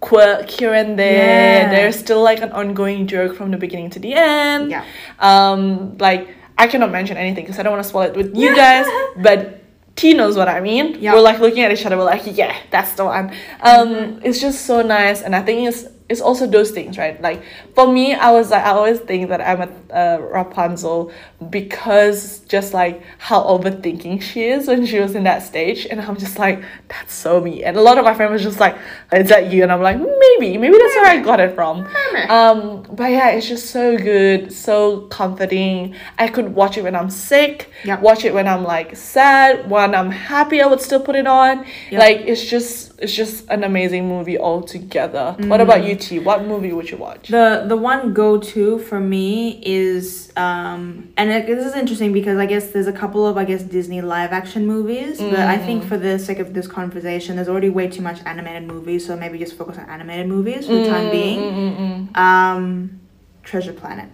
quirk 0.00 0.48
here 0.50 0.74
and 0.74 0.98
there. 0.98 1.62
Yeah. 1.62 1.70
There's 1.70 1.98
still 1.98 2.22
like 2.22 2.40
an 2.40 2.52
ongoing 2.52 3.06
joke 3.06 3.36
from 3.36 3.50
the 3.50 3.56
beginning 3.56 3.90
to 3.90 3.98
the 3.98 4.14
end. 4.14 4.70
Yeah. 4.70 4.84
Um, 5.18 5.96
like 5.98 6.34
I 6.58 6.66
cannot 6.66 6.90
mention 6.90 7.16
anything 7.16 7.44
because 7.44 7.58
I 7.58 7.62
don't 7.62 7.72
want 7.72 7.84
to 7.84 7.88
spoil 7.88 8.08
it 8.10 8.16
with 8.16 8.36
you 8.36 8.54
guys, 8.54 8.86
but. 9.16 9.56
T 9.96 10.14
knows 10.14 10.34
what 10.34 10.48
I 10.48 10.60
mean. 10.60 10.96
Yeah. 10.98 11.12
We're 11.12 11.20
like 11.20 11.40
looking 11.40 11.62
at 11.62 11.72
each 11.72 11.84
other. 11.84 11.98
We're 11.98 12.04
like, 12.04 12.22
yeah, 12.24 12.56
that's 12.70 12.94
the 12.94 13.04
one. 13.04 13.34
Um, 13.60 14.20
it's 14.22 14.40
just 14.40 14.64
so 14.64 14.80
nice, 14.80 15.20
and 15.20 15.36
I 15.36 15.42
think 15.42 15.68
it's 15.68 15.84
it's 16.10 16.20
also 16.20 16.44
those 16.46 16.70
things, 16.72 16.98
right? 16.98 17.20
Like 17.22 17.42
for 17.74 17.90
me, 17.90 18.14
I 18.14 18.30
was 18.32 18.50
like, 18.50 18.64
I 18.64 18.70
always 18.72 18.98
think 18.98 19.28
that 19.30 19.40
I'm 19.40 19.62
a, 19.62 19.70
a 19.94 20.20
Rapunzel 20.20 21.12
because 21.48 22.40
just 22.40 22.74
like 22.74 23.02
how 23.18 23.42
overthinking 23.44 24.20
she 24.20 24.44
is 24.44 24.66
when 24.68 24.84
she 24.86 24.98
was 24.98 25.14
in 25.14 25.24
that 25.24 25.42
stage, 25.42 25.86
and 25.86 26.00
I'm 26.00 26.16
just 26.16 26.38
like, 26.38 26.62
that's 26.88 27.14
so 27.14 27.40
me. 27.40 27.62
And 27.64 27.76
a 27.76 27.80
lot 27.80 27.96
of 27.98 28.04
my 28.04 28.14
friends 28.14 28.32
was 28.32 28.42
just 28.42 28.60
like, 28.60 28.76
is 29.12 29.28
that 29.28 29.52
you? 29.52 29.62
And 29.62 29.70
I'm 29.72 29.82
like, 29.82 29.98
maybe, 29.98 30.58
maybe 30.58 30.76
that's 30.78 30.94
where 30.96 31.06
I 31.06 31.18
got 31.22 31.38
it 31.40 31.54
from. 31.54 31.86
Um, 32.28 32.82
but 32.92 33.10
yeah, 33.10 33.30
it's 33.30 33.48
just 33.48 33.70
so 33.70 33.96
good, 33.96 34.52
so 34.52 35.02
comforting. 35.02 35.94
I 36.18 36.26
could 36.28 36.54
watch 36.54 36.76
it 36.76 36.82
when 36.82 36.96
I'm 36.96 37.10
sick, 37.10 37.70
Yep. 37.84 38.00
watch 38.02 38.24
it 38.24 38.34
when 38.34 38.46
I'm 38.48 38.64
like 38.64 38.96
sad, 38.96 39.70
when 39.70 39.94
I'm 39.94 40.10
happy. 40.10 40.60
I 40.60 40.66
would 40.66 40.80
still 40.80 41.00
put 41.00 41.14
it 41.16 41.26
on. 41.26 41.64
Yep. 41.90 42.00
Like 42.00 42.16
it's 42.26 42.44
just 42.44 42.90
it's 43.00 43.14
just 43.14 43.48
an 43.48 43.64
amazing 43.64 44.06
movie 44.08 44.38
altogether. 44.38 45.34
What 45.40 45.60
about 45.60 45.84
you, 45.84 45.96
What 46.24 46.44
movie 46.44 46.72
would 46.72 46.90
you 46.90 46.96
watch? 46.96 47.28
The 47.28 47.64
the 47.66 47.76
one 47.76 48.12
go 48.12 48.38
to 48.38 48.78
for 48.78 49.00
me 49.00 49.60
is 49.64 50.32
um 50.36 51.12
and 51.16 51.30
it, 51.30 51.46
this 51.46 51.66
is 51.66 51.74
interesting 51.74 52.12
because 52.12 52.38
I 52.38 52.46
guess 52.46 52.70
there's 52.70 52.86
a 52.86 52.92
couple 52.92 53.26
of 53.26 53.36
I 53.36 53.44
guess 53.44 53.62
Disney 53.62 54.00
live 54.00 54.32
action 54.32 54.66
movies, 54.66 55.18
but 55.18 55.40
I 55.40 55.58
think 55.58 55.84
mm. 55.84 55.88
for 55.88 55.98
the 55.98 56.18
sake 56.18 56.38
of 56.38 56.54
this 56.54 56.66
conversation, 56.66 57.36
there's 57.36 57.48
already 57.48 57.70
way 57.70 57.88
too 57.88 58.02
much 58.02 58.20
animated 58.24 58.64
movies, 58.66 59.06
so 59.06 59.16
maybe 59.16 59.38
just 59.38 59.56
focus 59.56 59.78
on 59.78 59.88
animated 59.88 60.26
movies 60.26 60.66
for 60.66 60.74
the 60.74 60.86
time 60.86 61.06
mm, 61.06 61.10
being. 61.10 61.40
Mm, 61.40 62.16
um, 62.16 63.00
Treasure 63.42 63.72
Planet. 63.72 64.08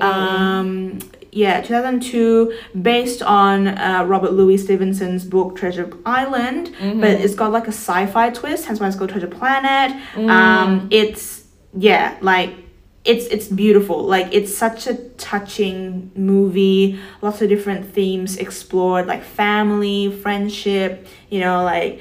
Um, 0.00 0.98
yeah, 1.34 1.62
2002, 1.62 2.52
based 2.82 3.22
on 3.22 3.66
uh, 3.68 4.04
Robert 4.06 4.32
Louis 4.34 4.58
Stevenson's 4.58 5.24
book 5.24 5.56
Treasure 5.56 5.90
Island, 6.04 6.74
but 7.00 7.10
it's 7.12 7.34
got 7.34 7.52
like 7.52 7.64
a 7.64 7.72
sci-fi 7.72 8.28
twist, 8.30 8.66
hence 8.66 8.80
why 8.80 8.86
it's 8.88 8.96
called 8.96 9.10
Treasure 9.10 9.26
Planet. 9.28 9.96
Um, 10.30 10.88
it's 10.90 11.44
yeah, 11.74 12.18
like 12.20 12.54
it's 13.04 13.24
it's 13.26 13.48
beautiful. 13.48 14.04
Like 14.04 14.28
it's 14.32 14.54
such 14.54 14.86
a 14.86 14.94
touching 15.16 16.10
movie. 16.14 17.00
Lots 17.22 17.40
of 17.42 17.48
different 17.48 17.92
themes 17.94 18.36
explored, 18.36 19.06
like 19.06 19.24
family, 19.24 20.14
friendship. 20.22 21.06
You 21.30 21.40
know, 21.40 21.64
like 21.64 22.00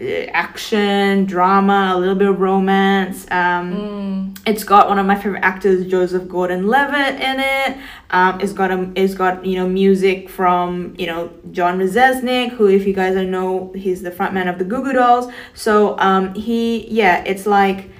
action, 0.00 1.26
drama, 1.26 1.92
a 1.94 1.98
little 1.98 2.14
bit 2.14 2.28
of 2.28 2.40
romance. 2.40 3.26
Um, 3.30 4.34
It's 4.46 4.64
got 4.64 4.88
one 4.88 4.98
of 4.98 5.04
my 5.06 5.16
favorite 5.16 5.42
actors, 5.44 5.86
Joseph 5.86 6.26
Gordon-Levitt, 6.28 7.20
in 7.20 7.40
it. 7.40 7.76
Um, 8.10 8.40
it's 8.40 8.52
got 8.54 8.70
a, 8.70 8.90
it's 8.94 9.14
got 9.14 9.44
you 9.44 9.56
know 9.56 9.68
music 9.68 10.28
from 10.30 10.94
you 10.98 11.06
know 11.06 11.30
John 11.52 11.78
Rzeznik, 11.78 12.50
who 12.52 12.66
if 12.68 12.86
you 12.86 12.94
guys 12.94 13.14
don't 13.14 13.30
know, 13.30 13.72
he's 13.76 14.00
the 14.02 14.10
frontman 14.10 14.48
of 14.48 14.58
the 14.58 14.64
Goo 14.64 14.82
Goo 14.82 14.92
Dolls. 14.94 15.30
So 15.54 15.98
um, 15.98 16.34
he 16.34 16.86
yeah, 16.88 17.22
it's 17.26 17.46
like. 17.46 17.90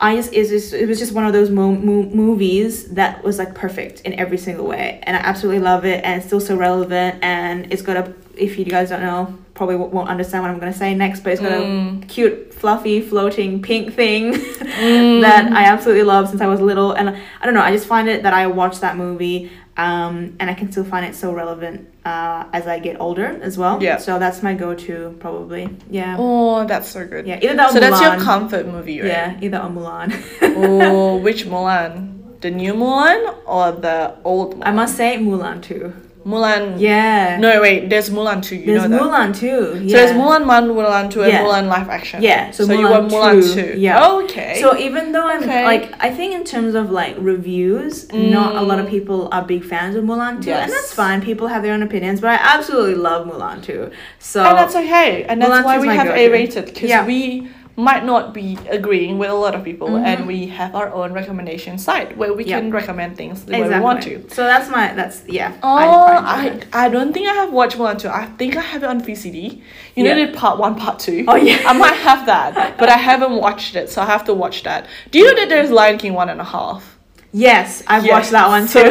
I 0.00 0.16
just 0.16 0.32
just 0.34 0.74
it 0.74 0.86
was 0.86 0.98
just 0.98 1.12
one 1.14 1.24
of 1.24 1.32
those 1.32 1.48
mo- 1.50 1.76
mo- 1.76 2.10
movies 2.10 2.88
that 2.90 3.22
was 3.24 3.38
like 3.38 3.54
perfect 3.54 4.00
in 4.02 4.12
every 4.14 4.36
single 4.36 4.66
way, 4.66 5.00
and 5.04 5.16
I 5.16 5.20
absolutely 5.20 5.62
love 5.62 5.86
it, 5.86 6.04
and 6.04 6.16
it's 6.18 6.26
still 6.26 6.40
so 6.40 6.56
relevant, 6.56 7.22
and 7.22 7.72
it's 7.72 7.80
got 7.80 7.96
a 7.96 8.12
if 8.36 8.58
you 8.58 8.64
guys 8.66 8.90
don't 8.90 9.00
know 9.00 9.38
probably 9.54 9.76
won't 9.76 10.08
understand 10.08 10.42
what 10.42 10.50
I'm 10.50 10.58
gonna 10.58 10.72
say 10.72 10.94
next, 10.94 11.20
but 11.20 11.32
it's 11.32 11.40
got 11.40 11.52
a 11.52 12.00
cute, 12.08 12.52
fluffy, 12.52 13.00
floating 13.00 13.62
pink 13.62 13.94
thing 13.94 14.32
that 14.60 15.52
I 15.52 15.64
absolutely 15.64 16.02
love 16.02 16.28
since 16.28 16.40
I 16.40 16.46
was 16.46 16.60
little, 16.60 16.92
and 16.92 17.10
I 17.10 17.44
don't 17.44 17.54
know, 17.54 17.62
I 17.62 17.70
just 17.70 17.86
find 17.86 18.08
it 18.08 18.24
that 18.24 18.34
I 18.34 18.46
watch 18.48 18.80
that 18.80 18.96
movie. 18.96 19.50
Um, 19.76 20.36
and 20.38 20.48
I 20.48 20.54
can 20.54 20.70
still 20.70 20.84
find 20.84 21.04
it 21.04 21.16
so 21.16 21.34
relevant 21.34 21.88
uh, 22.04 22.44
as 22.52 22.68
I 22.68 22.78
get 22.78 23.00
older 23.00 23.26
as 23.42 23.58
well. 23.58 23.82
Yeah. 23.82 23.96
So 23.96 24.20
that's 24.20 24.40
my 24.40 24.54
go-to 24.54 25.16
probably. 25.18 25.68
Yeah. 25.90 26.14
Oh, 26.16 26.64
that's 26.64 26.88
so 26.88 27.04
good. 27.04 27.26
Yeah. 27.26 27.40
Either 27.42 27.56
that 27.56 27.70
or 27.70 27.72
So 27.72 27.80
that's 27.80 28.00
your 28.00 28.16
comfort 28.20 28.66
movie, 28.68 29.00
right? 29.00 29.08
Yeah. 29.08 29.38
Either 29.42 29.58
or 29.58 29.70
Mulan. 29.70 30.14
oh, 30.56 31.16
which 31.16 31.44
Mulan? 31.52 32.40
The 32.40 32.52
new 32.52 32.74
Mulan 32.74 33.36
or 33.46 33.72
the 33.72 34.14
old 34.22 34.54
Mulan? 34.54 34.66
I 34.66 34.70
must 34.70 34.96
say 34.96 35.16
Mulan 35.16 35.60
too. 35.60 35.92
Mulan. 36.26 36.80
Yeah. 36.80 37.36
No, 37.38 37.60
wait. 37.60 37.90
There's 37.90 38.08
Mulan 38.08 38.42
too. 38.42 38.56
You 38.56 38.66
There's 38.66 38.88
know 38.88 39.10
that. 39.10 39.30
Mulan 39.32 39.38
too. 39.38 39.78
Yeah. 39.84 39.88
So 39.90 39.96
there's 39.98 40.12
Mulan 40.12 40.46
one, 40.46 40.68
Mulan 40.68 41.10
two, 41.10 41.22
and 41.22 41.30
Yeah. 41.32 41.44
Mulan 41.44 41.68
live 41.68 41.88
action. 41.90 42.22
Yeah, 42.22 42.50
so 42.50 42.62
you 42.64 42.78
Mulan 42.78 43.10
want 43.10 43.12
Mulan 43.12 43.54
2, 43.74 43.78
yeah. 43.78 44.08
Okay. 44.08 44.58
So 44.60 44.76
even 44.78 45.12
though 45.12 45.26
I'm 45.28 45.42
Okay. 45.42 45.64
like, 45.64 45.92
I 46.00 46.10
think 46.10 46.34
in 46.34 46.44
terms 46.44 46.74
of 46.74 46.90
like 46.90 47.14
reviews, 47.18 48.10
not 48.12 48.56
a 48.56 48.62
lot 48.62 48.78
of 48.78 48.88
people 48.88 49.28
are 49.32 49.42
big 49.42 49.64
fans 49.64 49.96
of 49.96 50.04
Mulan 50.04 50.36
2, 50.36 50.44
Mm. 50.44 50.46
Yes. 50.46 50.62
and 50.64 50.72
that's 50.72 50.92
fine. 50.94 51.20
People 51.20 51.48
have 51.48 51.62
their 51.62 51.74
own 51.74 51.82
opinions, 51.82 52.20
but 52.22 52.30
I 52.30 52.38
absolutely 52.54 52.94
love 52.94 53.26
Mulan 53.26 53.62
2. 53.62 53.90
So 54.18 54.42
and 54.44 54.56
that's 54.56 54.74
okay. 54.74 55.24
And 55.28 55.42
that's 55.42 55.50
Mulan 55.52 55.64
why 55.64 55.78
we 55.78 55.88
have. 55.88 56.08
A 56.08 56.28
rated 56.30 56.66
because 56.66 56.88
Yeah. 56.88 57.04
we 57.06 57.48
might 57.76 58.04
not 58.04 58.32
be 58.32 58.56
agreeing 58.70 59.18
with 59.18 59.30
a 59.30 59.34
lot 59.34 59.54
of 59.54 59.64
people, 59.64 59.88
Mhm. 59.88 60.04
and 60.06 60.26
we 60.28 60.46
have 60.46 60.74
our 60.74 60.92
own 60.92 61.12
recommendation 61.12 61.76
site 61.76 62.16
where 62.16 62.32
we 62.32 62.44
Yeah. 62.44 62.60
can 62.60 62.70
recommend 62.70 63.16
things 63.16 63.44
the 63.44 63.52
way 63.52 63.68
we 63.68 63.78
want 63.80 64.02
to. 64.04 64.22
So 64.30 64.44
that's 64.44 64.70
my 64.70 64.92
that's 64.94 65.22
yeah. 65.26 65.52
Oh, 65.62 65.78
find 66.06 66.66
I. 66.72 66.84
I 66.84 66.88
don't 66.88 67.12
think 67.12 67.28
I 67.28 67.34
have 67.34 67.52
watched 67.52 67.76
Mulan 67.76 67.98
2. 67.98 68.08
I 68.08 68.26
think 68.38 68.56
I 68.56 68.60
have 68.60 68.82
it 68.84 68.88
on 68.88 69.00
VCD. 69.00 69.62
You 69.96 70.04
know 70.04 70.14
Yeah. 70.14 70.26
the 70.26 70.32
part 70.32 70.58
1, 70.58 70.76
part 70.76 70.98
2? 71.00 71.24
Oh, 71.26 71.34
yeah. 71.36 71.58
I 71.66 71.72
might 71.72 71.94
have 72.08 72.26
that, 72.26 72.78
but 72.78 72.88
I 72.88 72.96
haven't 72.96 73.34
watched 73.34 73.74
it, 73.74 73.90
so 73.90 74.02
I 74.02 74.06
have 74.06 74.24
to 74.26 74.34
watch 74.34 74.62
that. 74.62 74.86
Do 75.10 75.18
you 75.18 75.24
know 75.26 75.34
that 75.40 75.48
there's 75.48 75.70
Lion 75.70 75.98
King 75.98 76.14
1 76.14 76.28
and 76.28 76.40
a 76.40 76.44
half? 76.44 76.96
yes, 77.32 77.82
I've 77.88 78.04
Yes, 78.06 78.12
watched 78.12 78.30
that 78.30 78.48
one 78.48 78.68
too. 78.68 78.90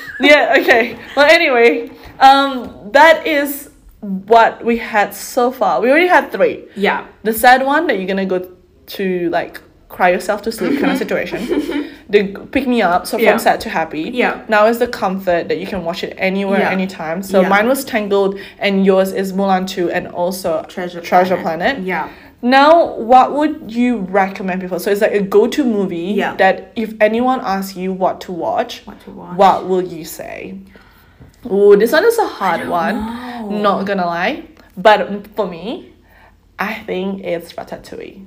yeah, 0.20 0.56
okay. 0.60 0.96
Well, 1.14 1.26
anyway, 1.30 1.90
um, 2.20 2.70
that 2.92 3.26
is 3.26 3.68
what 4.04 4.64
we 4.64 4.76
had 4.78 5.14
so 5.14 5.50
far. 5.50 5.80
We 5.80 5.90
already 5.90 6.06
had 6.08 6.30
three. 6.30 6.64
yeah. 6.76 7.06
The 7.22 7.32
sad 7.32 7.64
one 7.64 7.86
that 7.86 7.98
you're 7.98 8.06
gonna 8.06 8.26
go 8.26 8.50
to 8.86 9.30
like 9.30 9.60
cry 9.88 10.10
yourself 10.10 10.42
to 10.42 10.50
sleep 10.50 10.72
kind 10.80 10.90
of 10.92 10.98
mm-hmm. 10.98 10.98
situation. 10.98 11.90
the 12.10 12.20
pick 12.50 12.66
me 12.66 12.82
up, 12.82 13.06
so 13.06 13.16
Yeah. 13.16 13.30
from 13.30 13.38
sad 13.38 13.60
to 13.60 13.68
happy. 13.68 14.10
Yeah. 14.12 14.42
Now 14.48 14.66
is 14.66 14.78
the 14.78 14.88
comfort 14.88 15.48
that 15.48 15.58
you 15.58 15.66
can 15.66 15.84
watch 15.84 16.02
it 16.02 16.14
anywhere, 16.18 16.60
Yeah. 16.60 16.70
anytime. 16.70 17.22
So 17.22 17.40
Yeah. 17.40 17.48
mine 17.48 17.68
was 17.68 17.84
Tangled, 17.84 18.38
and 18.58 18.84
yours 18.84 19.12
is 19.12 19.32
Mulan 19.32 19.66
2 19.66 19.90
and 19.90 20.08
also 20.08 20.64
Treasure 20.68 21.00
Treasure 21.00 21.36
Planet. 21.36 21.76
Planet. 21.76 21.86
Yeah. 21.86 22.08
Now, 22.42 22.96
what 22.96 23.32
would 23.32 23.72
you 23.72 23.98
recommend 23.98 24.60
people? 24.60 24.78
So 24.78 24.90
it's 24.90 25.00
like 25.00 25.12
a 25.14 25.22
go-to 25.22 25.64
movie 25.64 26.12
Yeah. 26.22 26.34
that 26.36 26.72
if 26.76 26.92
anyone 27.00 27.40
asks 27.42 27.74
you 27.74 27.90
what 27.92 28.20
to 28.22 28.32
watch, 28.32 28.82
What 28.84 29.00
to 29.04 29.10
watch? 29.12 29.36
what 29.38 29.66
will 29.68 29.82
you 29.82 30.04
say? 30.04 30.58
Ooh, 31.46 31.76
this 31.76 31.92
one 31.92 32.04
is 32.04 32.18
a 32.18 32.26
hard 32.26 32.68
one. 32.68 32.96
know. 32.96 33.48
Not 33.62 33.84
gonna 33.86 34.06
lie, 34.06 34.44
but 34.76 35.26
for 35.36 35.46
me, 35.46 35.92
I 36.58 36.74
think 36.74 37.22
it's 37.24 37.52
Ratatouille. 37.52 38.26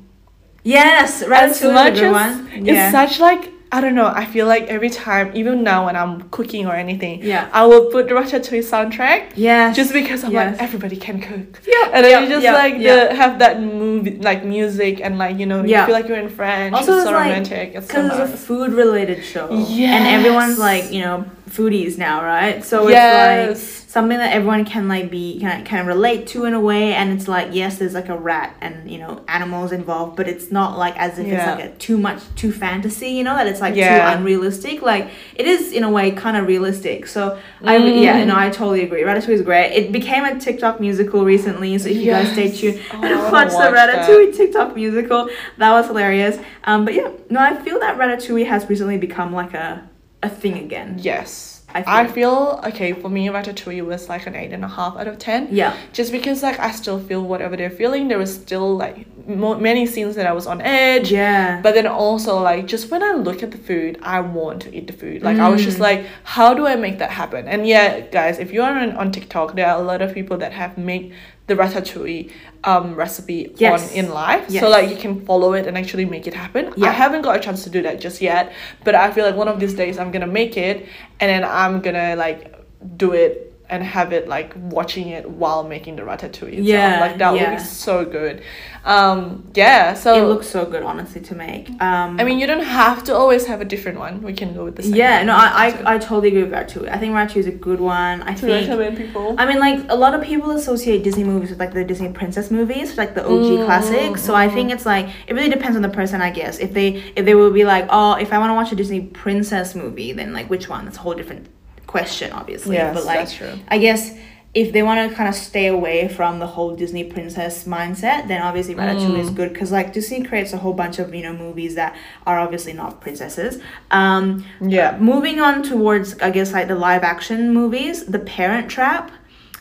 Yes, 0.63 1.21
As 1.21 1.27
Ratatouille 1.30 1.51
is 1.51 1.62
a 1.63 1.71
much 1.73 1.93
good 1.95 2.03
as 2.03 2.12
one. 2.13 2.67
it's 2.67 2.91
such 2.91 3.19
like 3.19 3.51
I 3.69 3.82
don't 3.82 3.95
know. 3.95 4.08
I 4.08 4.23
feel 4.23 4.47
like 4.47 4.63
every 4.67 4.89
time, 4.89 5.32
even 5.36 5.62
now 5.62 5.88
when 5.88 5.97
I'm 5.97 6.30
cooking 6.30 6.67
or 6.67 6.73
anything, 6.73 7.21
Yeah. 7.21 7.49
I 7.51 7.65
will 7.65 7.91
put 7.91 8.08
the 8.08 8.13
Ratatouille 8.13 8.63
soundtrack 8.63 9.34
Yeah, 9.36 9.73
just 9.73 9.91
because 9.91 10.23
I'm 10.23 10.32
Yes. 10.32 10.53
like 10.53 10.62
everybody 10.63 10.95
can 10.95 11.19
cook. 11.19 11.60
Yeah, 11.67 11.89
And 11.91 12.06
then 12.06 12.12
yeah, 12.12 12.19
you 12.21 12.27
just 12.30 12.43
yeah, 12.45 12.53
like 12.53 12.75
yeah. 12.77 13.08
the 13.10 13.15
have 13.15 13.39
that 13.39 13.62
movie 13.62 14.17
like 14.30 14.45
music 14.45 15.01
and 15.01 15.17
like 15.17 15.38
you 15.38 15.45
know 15.45 15.63
Yeah. 15.65 15.82
you 15.82 15.86
feel 15.88 15.95
like 15.95 16.08
you're 16.08 16.17
in 16.19 16.30
France. 16.30 16.75
Also, 16.77 16.91
it's 16.93 17.01
it's 17.01 17.10
so 17.10 17.12
like- 17.12 17.25
romantic. 17.25 17.75
It's 17.75 17.91
so 17.91 18.06
it's 18.06 18.15
a 18.34 18.38
food 18.38 18.71
related 18.71 19.23
show 19.25 19.47
and 19.49 20.08
everyone's 20.08 20.58
like 20.60 20.91
you 20.93 21.01
know 21.01 21.25
foodies 21.58 21.98
now, 21.98 22.24
right? 22.24 22.63
So 22.63 22.88
Yes. 22.88 23.50
it's 23.58 23.84
like 23.84 23.89
something 23.89 24.17
that 24.17 24.32
everyone 24.34 24.63
can 24.65 24.88
like 24.88 25.10
be 25.10 25.39
can 25.39 25.80
of 25.82 25.88
relate 25.88 26.28
to 26.28 26.46
in 26.46 26.54
a 26.54 26.60
way, 26.60 26.93
and 26.93 27.12
it's 27.15 27.28
like 27.28 27.50
yes, 27.52 27.78
there's 27.80 27.93
like 27.96 28.10
a 28.10 28.17
rat 28.17 28.56
and 28.62 28.89
you 28.91 29.00
know 29.00 29.22
animals 29.28 29.72
involved, 29.72 30.15
but 30.15 30.28
it's 30.28 30.52
not 30.52 30.78
like 30.78 30.96
as 30.98 31.17
if 31.17 31.26
Yeah. 31.28 31.36
it's 31.38 31.48
like 31.62 31.65
a 31.70 31.78
too 31.78 31.98
much 31.98 32.20
too 32.36 32.52
fantasy, 32.52 33.10
you 33.10 33.24
know, 33.24 33.36
that 33.36 33.48
it's 33.48 33.62
like 33.62 33.76
Yeah. 33.76 33.89
too 34.13 34.17
unrealistic. 34.20 34.82
Like 34.82 35.10
it 35.36 35.48
is 35.48 35.72
in 35.72 35.84
a 35.84 35.89
way 35.89 36.12
kind 36.12 36.38
of 36.38 36.46
realistic. 36.48 37.08
So 37.08 37.38
I 37.63 37.78
Mm. 37.80 38.04
yeah, 38.04 38.24
no, 38.26 38.36
I 38.38 38.50
totally 38.50 38.84
agree. 38.84 39.02
Ratatouille 39.02 39.30
is 39.41 39.41
great. 39.41 39.72
It 39.74 39.91
became 39.91 40.24
a 40.26 40.39
TikTok 40.39 40.80
musical 40.80 41.26
recently, 41.26 41.78
so 41.80 41.89
if 41.89 41.98
you 41.98 42.12
guys 42.12 42.32
stay 42.34 42.52
tuned 42.52 42.80
Oh, 42.93 43.02
and 43.04 43.13
I 43.13 43.17
wanna 43.17 43.32
watch 43.32 43.50
the 43.50 43.56
watch 43.58 43.74
that. 43.74 44.08
Ratatouille 44.08 44.36
TikTok 44.38 44.76
musical, 44.76 45.28
that 45.58 45.72
was 45.72 45.88
hilarious. 45.88 46.38
Um, 46.65 46.86
but 46.86 46.93
yeah, 46.93 47.10
no, 47.30 47.39
I 47.39 47.56
feel 47.56 47.80
that 47.80 47.98
Ratatouille 47.98 48.46
has 48.48 48.70
recently 48.70 48.98
become 48.98 49.34
like 49.34 49.54
a 49.54 49.82
a 50.28 50.30
thing 50.42 50.58
again. 50.68 50.90
Yes. 51.12 51.54
I 51.78 51.84
I 52.02 52.02
feel 52.18 52.38
okay 52.70 52.92
for 53.02 53.10
me 53.16 53.24
Ratatouille 53.38 53.86
was 53.94 54.04
like 54.13 54.24
an 54.30 54.36
eight 54.42 54.54
and 54.58 54.63
a 54.70 54.72
half 54.78 54.94
out 55.00 55.08
of 55.12 55.16
ten. 55.30 55.42
Yeah. 55.62 55.72
Just 55.98 56.10
because 56.18 56.38
like 56.48 56.58
I 56.68 56.72
still 56.82 57.00
feel 57.10 57.22
whatever 57.32 57.56
they're 57.60 57.78
feeling, 57.82 58.04
there 58.12 58.22
was 58.26 58.32
still 58.44 58.70
like 58.84 58.96
mo- 59.44 59.60
many 59.70 59.84
scenes 59.94 60.13
that 60.20 60.26
I 60.32 60.34
was 60.40 60.48
on 60.54 60.60
edge. 60.62 61.12
Yeah. 61.12 61.60
But 61.66 61.74
then 61.78 61.86
also 62.06 62.34
like 62.52 62.63
just 62.74 62.90
when 62.92 63.04
I 63.10 63.12
look 63.28 63.40
at 63.46 63.52
the 63.56 63.62
food, 63.70 63.94
I 64.16 64.18
want 64.22 64.58
to 64.66 64.70
eat 64.78 64.88
the 64.92 64.98
food. 65.02 65.18
Like 65.28 65.40
I 65.46 65.50
was 65.54 65.62
Mm. 65.62 65.66
just 65.70 65.80
like, 65.90 66.00
how 66.36 66.50
do 66.60 66.63
I 66.74 66.76
make 66.86 66.98
that 67.04 67.12
happen? 67.22 67.42
And 67.54 67.68
yeah, 67.74 67.90
guys, 68.20 68.36
if 68.46 68.50
you 68.54 68.62
are 68.68 68.76
on, 68.84 68.92
on 69.02 69.12
TikTok, 69.12 69.48
there 69.58 69.68
are 69.72 69.78
a 69.84 69.84
lot 69.92 70.02
of 70.06 70.10
people 70.20 70.38
that 70.44 70.54
have 70.62 70.74
made 70.78 71.06
the 71.48 71.56
ratatouille 71.56 72.32
um 72.64 72.94
recipe 72.96 73.54
Yes. 73.58 73.90
on 73.92 73.96
in 73.98 74.10
life. 74.10 74.46
Yes. 74.50 74.62
So 74.62 74.70
like 74.70 74.90
you 74.90 74.98
can 74.98 75.26
follow 75.26 75.54
it 75.54 75.66
and 75.68 75.78
actually 75.78 76.06
make 76.06 76.28
it 76.28 76.34
happen. 76.34 76.74
Yeah. 76.76 76.90
I 76.90 76.92
haven't 76.92 77.22
got 77.22 77.36
a 77.38 77.40
chance 77.40 77.64
to 77.64 77.70
do 77.70 77.82
that 77.84 78.00
just 78.00 78.22
yet, 78.22 78.54
but 78.84 78.96
I 78.96 79.12
feel 79.12 79.26
like 79.26 79.36
one 79.36 79.48
of 79.48 79.60
these 79.60 79.74
days 79.74 79.98
I'm 79.98 80.12
gonna 80.12 80.28
make 80.28 80.58
it 80.58 80.86
and 81.20 81.30
then 81.30 81.44
I'm 81.44 81.82
gonna 81.82 82.16
like 82.16 82.54
do 82.98 83.14
it 83.14 83.47
and 83.69 83.84
have 83.84 84.13
it 84.13 84.27
like 84.27 84.53
watching 84.56 85.10
it 85.10 85.30
while 85.30 85.63
making 85.63 85.95
the 85.97 86.01
ratatouille. 86.03 86.49
itself. 86.60 86.65
Yeah, 86.67 86.99
like 87.01 87.17
that 87.17 87.34
would 87.34 87.58
be 87.58 87.63
so 87.63 88.06
good. 88.06 88.41
Um, 88.86 89.49
yeah. 89.53 89.93
So 89.93 90.23
it 90.23 90.27
looks 90.27 90.47
so 90.47 90.65
good, 90.65 90.84
honestly, 90.84 91.19
to 91.21 91.36
make. 91.36 91.69
Um, 91.82 92.19
I 92.19 92.23
mean, 92.23 92.39
you 92.39 92.47
don't 92.47 92.63
have 92.63 93.03
to 93.06 93.13
always 93.15 93.45
have 93.47 93.60
a 93.60 93.65
different 93.65 93.99
one. 93.99 94.21
We 94.21 94.34
can 94.34 94.53
go 94.53 94.63
with 94.63 94.77
the 94.77 94.84
same. 94.84 94.95
yeah, 94.95 95.23
no, 95.23 95.34
I. 95.36 95.47
I, 95.86 95.95
I 95.95 95.97
totally 95.97 96.30
agree 96.30 96.43
with 96.43 96.51
Ratatouille. 96.53 96.89
I 96.89 96.97
think 96.97 97.13
Ratatouille 97.13 97.38
is 97.38 97.47
a 97.47 97.51
good 97.51 97.82
one. 97.82 98.21
I 98.23 98.34
to 98.36 98.39
think. 98.45 98.69
recommend 98.69 98.97
people. 98.97 99.36
I 99.38 99.45
mean, 99.45 99.60
like 99.60 99.86
a 99.89 99.95
lot 99.95 100.13
of 100.13 100.21
people 100.23 100.51
associate 100.51 101.03
Disney 101.03 101.25
movies 101.25 101.49
with 101.49 101.60
like 101.60 101.73
the 101.73 101.84
Disney 101.84 102.10
princess 102.13 102.49
movies, 102.51 102.97
like 102.97 103.15
the 103.15 103.25
OG 103.25 103.47
Mm, 103.47 103.65
classics. 103.65 104.23
So 104.23 104.34
I 104.34 104.47
think 104.49 104.71
it's 104.71 104.86
like 104.86 105.08
it 105.27 105.34
really 105.34 105.49
depends 105.49 105.75
on 105.75 105.82
the 105.82 105.89
person, 105.89 106.21
I 106.21 106.32
guess. 106.32 106.60
If 106.60 106.73
they 106.73 107.03
if 107.17 107.25
they 107.25 107.36
will 107.36 107.51
be 107.51 107.65
like, 107.65 107.86
oh, 107.89 108.13
if 108.13 108.32
I 108.32 108.38
want 108.39 108.51
to 108.51 108.53
watch 108.56 108.71
a 108.71 108.75
Disney 108.75 109.01
princess 109.01 109.75
movie, 109.75 110.13
then 110.13 110.32
like 110.32 110.49
which 110.49 110.69
one? 110.69 110.86
That's 110.86 110.97
a 110.97 111.01
whole 111.01 111.13
different 111.13 111.47
question, 111.88 112.32
obviously. 112.34 112.76
Yes, 112.76 112.93
but 112.93 113.06
like 113.06 113.19
that's 113.19 113.34
true. 113.34 113.54
I 113.69 113.78
guess 113.80 114.13
if 114.54 114.73
they 114.73 114.82
want 114.82 115.10
to 115.10 115.15
kind 115.15 115.30
of 115.30 115.36
stay 115.36 115.67
away 115.67 116.08
from 116.08 116.39
the 116.39 116.47
whole 116.47 116.76
Disney 116.76 117.04
princess 117.04 117.65
mindset, 117.65 118.28
then 118.28 118.41
obviously 118.41 118.73
Ratatouille 118.76 119.15
Mm. 119.17 119.19
is 119.19 119.30
good 119.30 119.54
because 119.54 119.71
like 119.71 119.93
Disney 119.93 120.23
creates 120.23 120.52
a 120.54 120.58
whole 120.58 120.73
bunch 120.73 121.00
of 121.00 121.13
you 121.13 121.21
know 121.23 121.34
movies 121.34 121.76
that 121.76 121.95
are 122.26 122.39
obviously 122.39 122.73
not 122.73 123.00
princesses. 123.02 123.62
Um, 123.91 124.45
Yeah. 124.62 124.97
Moving 125.00 125.39
on 125.39 125.63
towards 125.63 126.17
I 126.19 126.32
guess 126.32 126.54
like 126.54 126.67
the 126.67 126.76
live 126.76 127.04
action 127.04 127.54
movies, 127.54 128.06
The 128.06 128.19
Parent 128.19 128.69
Trap 128.69 129.12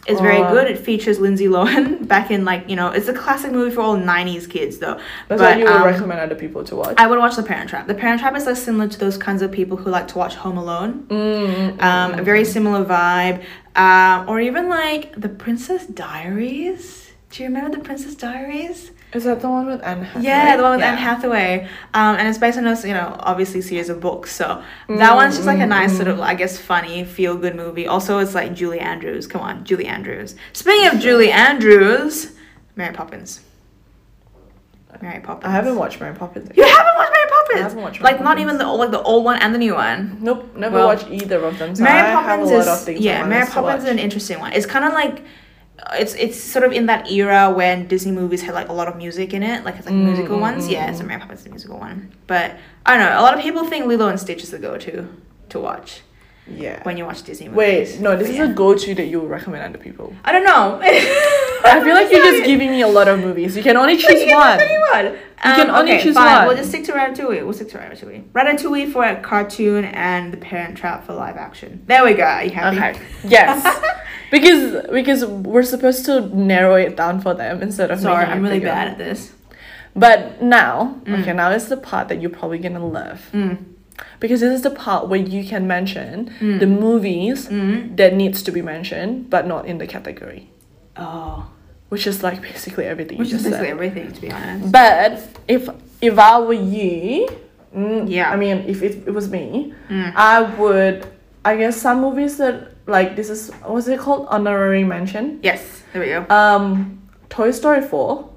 is 0.09 0.21
very 0.21 0.39
Oh. 0.43 0.53
good. 0.53 0.67
It 0.69 0.79
features 0.79 1.19
Lindsay 1.19 1.47
Lohan 1.47 2.07
back 2.15 2.31
in 2.31 2.45
like 2.45 2.69
you 2.71 2.77
know 2.77 2.89
it's 2.89 3.09
a 3.09 3.13
classic 3.15 3.53
movie 3.53 3.75
for 3.75 3.81
all 3.83 3.97
'90s 3.97 4.49
kids 4.49 4.79
though. 4.79 4.99
That's 5.29 5.41
But, 5.43 5.59
you 5.59 5.65
would 5.65 5.73
um, 5.73 5.85
recommend 5.85 6.21
other 6.21 6.35
people 6.35 6.63
to 6.65 6.77
watch. 6.77 6.95
I 6.99 7.07
would 7.07 7.19
watch 7.19 7.37
The 7.37 7.43
Parent 7.43 7.69
Trap. 7.71 7.87
The 7.87 7.95
Parent 7.95 8.21
Trap 8.21 8.37
is 8.37 8.47
like 8.47 8.57
similar 8.57 8.89
to 8.89 8.99
those 8.99 9.19
kinds 9.19 9.43
of 9.43 9.51
people 9.53 9.77
who 9.77 9.91
like 9.91 10.09
to 10.09 10.19
watch 10.19 10.35
Home 10.37 10.57
Alone. 10.59 11.07
Mm, 11.09 11.83
Um, 11.83 12.15
a 12.19 12.23
very 12.23 12.45
similar 12.45 12.85
vibe. 12.85 13.43
Um, 13.75 14.29
or 14.29 14.41
even 14.41 14.69
like 14.69 15.13
The 15.21 15.29
Princess 15.29 15.87
Diaries. 15.87 17.11
Do 17.31 17.43
you 17.43 17.49
remember 17.49 17.77
The 17.77 17.83
Princess 17.85 18.15
Diaries? 18.15 18.91
Is 19.17 19.25
that 19.25 19.41
the 19.41 19.49
one 19.49 19.67
with 19.67 19.83
Anne 19.83 20.03
Hathaway? 20.03 20.25
Yeah, 20.25 20.57
the 20.57 20.63
one 20.63 20.73
with 20.73 20.81
Yeah. 20.81 20.93
Anne 20.93 20.99
Hathaway. 20.99 21.69
Um, 21.95 22.17
and 22.17 22.29
it's 22.29 22.39
based 22.39 22.59
on 22.59 22.67
a 22.67 22.79
you 22.87 22.93
know 22.95 23.17
obviously 23.21 23.63
series 23.63 23.89
of 23.89 23.99
books. 24.01 24.35
So 24.37 24.63
that 24.89 25.13
mm, 25.13 25.17
one's 25.17 25.37
just 25.37 25.47
like 25.47 25.59
a 25.59 25.63
mm, 25.63 25.69
nice 25.69 25.97
sort 25.97 26.09
of 26.09 26.19
mm. 26.19 26.23
I 26.23 26.35
guess 26.35 26.59
funny 26.59 27.05
feel 27.05 27.37
good 27.37 27.57
movie. 27.57 27.87
Also, 27.87 28.19
it's 28.19 28.35
like 28.35 28.55
Julie 28.55 28.81
Andrews. 28.81 29.27
Come 29.27 29.41
on, 29.41 29.65
Julie 29.65 29.87
Andrews. 29.87 30.37
Speaking 30.53 30.89
of 30.89 31.01
Julie 31.01 31.33
Andrews, 31.33 32.33
Mary 32.77 32.95
Poppins. 32.95 33.41
Mary 35.03 35.21
Poppins. 35.21 35.45
I 35.45 35.51
haven't 35.51 35.77
watched 35.77 36.01
Mary 36.01 36.15
Poppins. 36.15 36.51
You 36.57 36.65
haven't 36.65 36.95
watched 36.97 37.13
Mary 37.13 37.29
Poppins. 37.29 37.61
I 37.61 37.63
haven't 37.63 37.83
watched 37.83 38.01
Mary 38.01 38.15
like 38.15 38.23
not 38.23 38.39
even 38.39 38.59
the 38.59 38.65
old, 38.65 38.81
like 38.81 38.91
the 38.91 39.03
old 39.03 39.25
one 39.25 39.41
and 39.43 39.55
the 39.55 39.59
new 39.59 39.75
one. 39.75 40.19
Nope, 40.21 40.57
never 40.57 40.77
Well, 40.77 40.87
watched 40.87 41.09
either 41.11 41.43
of 41.45 41.59
them. 41.59 41.75
So 41.75 41.85
Mary 41.85 42.01
I 42.01 42.13
Poppins 42.13 42.51
have 42.51 42.61
a 42.61 42.65
lot 42.65 42.69
of 42.69 42.79
is 42.79 42.85
things 42.85 43.01
yeah. 43.01 43.27
Mary 43.27 43.47
Poppins 43.47 43.85
is 43.85 43.91
an 43.91 43.99
interesting 43.99 44.41
one. 44.41 44.53
It's 44.53 44.67
kind 44.67 44.85
of 44.85 44.93
like 44.93 45.23
it's 45.95 46.15
it's 46.15 46.39
sort 46.41 46.65
of 46.65 46.73
in 46.73 46.87
that 46.87 47.11
era 47.11 47.51
when 47.51 47.87
Disney 47.89 48.13
movies 48.13 48.43
had 48.43 48.55
like 48.55 48.69
a 48.69 48.73
lot 48.73 48.89
of 48.89 48.97
music 48.97 49.33
in 49.35 49.43
it, 49.43 49.65
like 49.65 49.77
it's 49.77 49.87
like 49.87 49.95
Mm, 49.95 50.05
musical 50.05 50.39
mm, 50.39 50.41
ones. 50.41 50.67
mm, 50.69 50.73
Yeah, 50.73 50.91
mm. 50.91 50.97
so 50.99 51.05
Mary 51.05 51.21
Poppins 51.21 51.41
is 51.41 51.47
a 51.47 51.51
musical 51.51 51.79
one. 51.79 52.13
But 52.27 52.57
I 52.85 52.97
don't 52.97 53.07
know. 53.09 53.21
A 53.21 53.23
lot 53.23 53.35
of 53.35 53.41
people 53.41 53.65
think 53.65 53.87
Lilo 53.87 54.09
and 54.09 54.19
Stitch 54.19 54.43
is 54.43 54.51
the 54.51 54.59
go-to 54.59 55.09
to 55.51 55.61
watch 55.61 56.01
Yeah. 56.49 56.83
when 56.85 56.97
you 56.97 57.05
watch 57.05 57.23
Disney 57.25 57.49
movies. 57.49 57.95
Wait, 57.95 58.01
no, 58.01 58.17
this 58.17 58.29
But 58.29 58.33
is 58.33 58.37
yeah. 58.39 58.51
a 58.51 58.55
go-to 58.55 58.95
that 58.95 59.07
you 59.07 59.21
recommend 59.27 59.65
other 59.65 59.83
people. 59.83 60.15
I 60.25 60.33
don't 60.33 60.45
know. 60.45 60.79
I 60.83 61.81
feel 61.83 61.95
like 61.95 62.11
you're 62.13 62.23
just 62.23 62.45
giving 62.45 62.71
me 62.71 62.83
a 62.83 62.87
lot 62.89 63.09
of 63.09 63.19
movies. 63.19 63.57
You 63.57 63.63
can 63.63 63.77
only 63.77 63.97
choose 64.05 64.31
one. 64.33 64.61
Anyone. 64.61 65.15
You 65.15 65.19
can 65.43 65.71
only 65.71 65.93
okay, 65.95 66.03
choose 66.03 66.15
fine. 66.15 66.37
one. 66.39 66.47
We'll 66.49 66.57
just 66.57 66.69
stick 66.69 66.85
to 66.85 66.93
Ratatouille. 66.93 67.43
We'll 67.45 67.53
stick 67.53 67.69
to 67.71 67.79
Ratatouille. 67.79 68.31
Ratatouille 68.31 68.93
for 68.93 69.05
a 69.05 69.21
cartoon 69.21 69.85
and 69.87 70.33
The 70.33 70.37
Parent 70.37 70.77
Trap 70.79 71.05
for 71.05 71.15
live 71.15 71.37
action. 71.37 71.83
There 71.87 72.05
we 72.05 72.15
go. 72.15 72.23
Are 72.25 72.45
you 72.45 72.51
happy? 72.51 72.77
Okay. 72.79 73.01
Yes. 73.29 73.63
because 74.31 74.87
because 74.91 75.25
we're 75.25 75.63
supposed 75.65 76.05
to 76.07 76.21
narrow 76.35 76.77
it 76.77 76.97
down 76.97 77.21
for 77.21 77.35
them 77.35 77.61
instead 77.63 77.91
of 77.91 78.01
Sorry, 78.01 78.25
I'm 78.25 78.43
really 78.43 78.59
bigger. 78.61 78.69
bad 78.71 78.89
at 78.89 78.99
this. 78.99 79.33
But 79.95 80.43
now, 80.43 81.01
okay, 81.09 81.33
now 81.33 81.51
is 81.53 81.69
the 81.69 81.77
part 81.77 82.09
that 82.09 82.21
you're 82.21 82.31
probably 82.31 82.59
gonna 82.59 82.87
love. 82.87 83.21
Mm. 83.33 83.65
Because 84.21 84.41
this 84.41 84.53
is 84.55 84.63
the 84.63 84.71
part 84.71 85.09
where 85.09 85.21
you 85.21 85.45
can 85.45 85.67
mention 85.67 86.31
Mm. 86.41 86.61
the 86.61 86.67
movies 86.67 87.49
Mm. 87.49 87.97
that 87.97 88.15
needs 88.15 88.43
to 88.43 88.51
be 88.53 88.63
mentioned, 88.63 89.31
but 89.31 89.47
not 89.47 89.67
in 89.67 89.79
the 89.79 89.87
category. 89.87 90.51
Oh. 90.97 91.47
Which 91.89 92.07
is 92.07 92.23
like 92.23 92.43
basically 92.43 92.85
everything 92.85 93.19
Which 93.19 93.33
is 93.33 93.43
basically 93.45 93.67
said. 93.69 93.71
everything, 93.77 94.13
to 94.13 94.21
be 94.21 94.31
honest. 94.33 94.73
But 94.73 95.13
if 95.49 95.69
if 96.03 96.19
I 96.19 96.39
were 96.41 96.53
you, 96.53 97.29
mm, 97.75 98.05
Yeah. 98.09 98.31
I 98.31 98.37
mean, 98.37 98.65
if 98.67 98.83
it, 98.83 99.07
it 99.07 99.15
was 99.15 99.31
me, 99.31 99.73
Mm. 99.89 100.13
I 100.17 100.43
would. 100.59 101.07
I 101.45 101.57
guess 101.57 101.77
some 101.81 102.01
movies 102.01 102.39
that 102.39 102.73
like 102.87 103.15
this 103.17 103.31
is 103.31 103.51
what's 103.65 103.87
it 103.89 103.99
called 104.01 104.27
honorary 104.31 104.85
mention. 104.85 105.39
Yes, 105.43 105.83
there 105.93 106.03
we 106.03 106.09
go. 106.09 106.27
Um, 106.35 106.99
Toy 107.29 107.51
Story 107.53 107.83
four. 107.83 108.29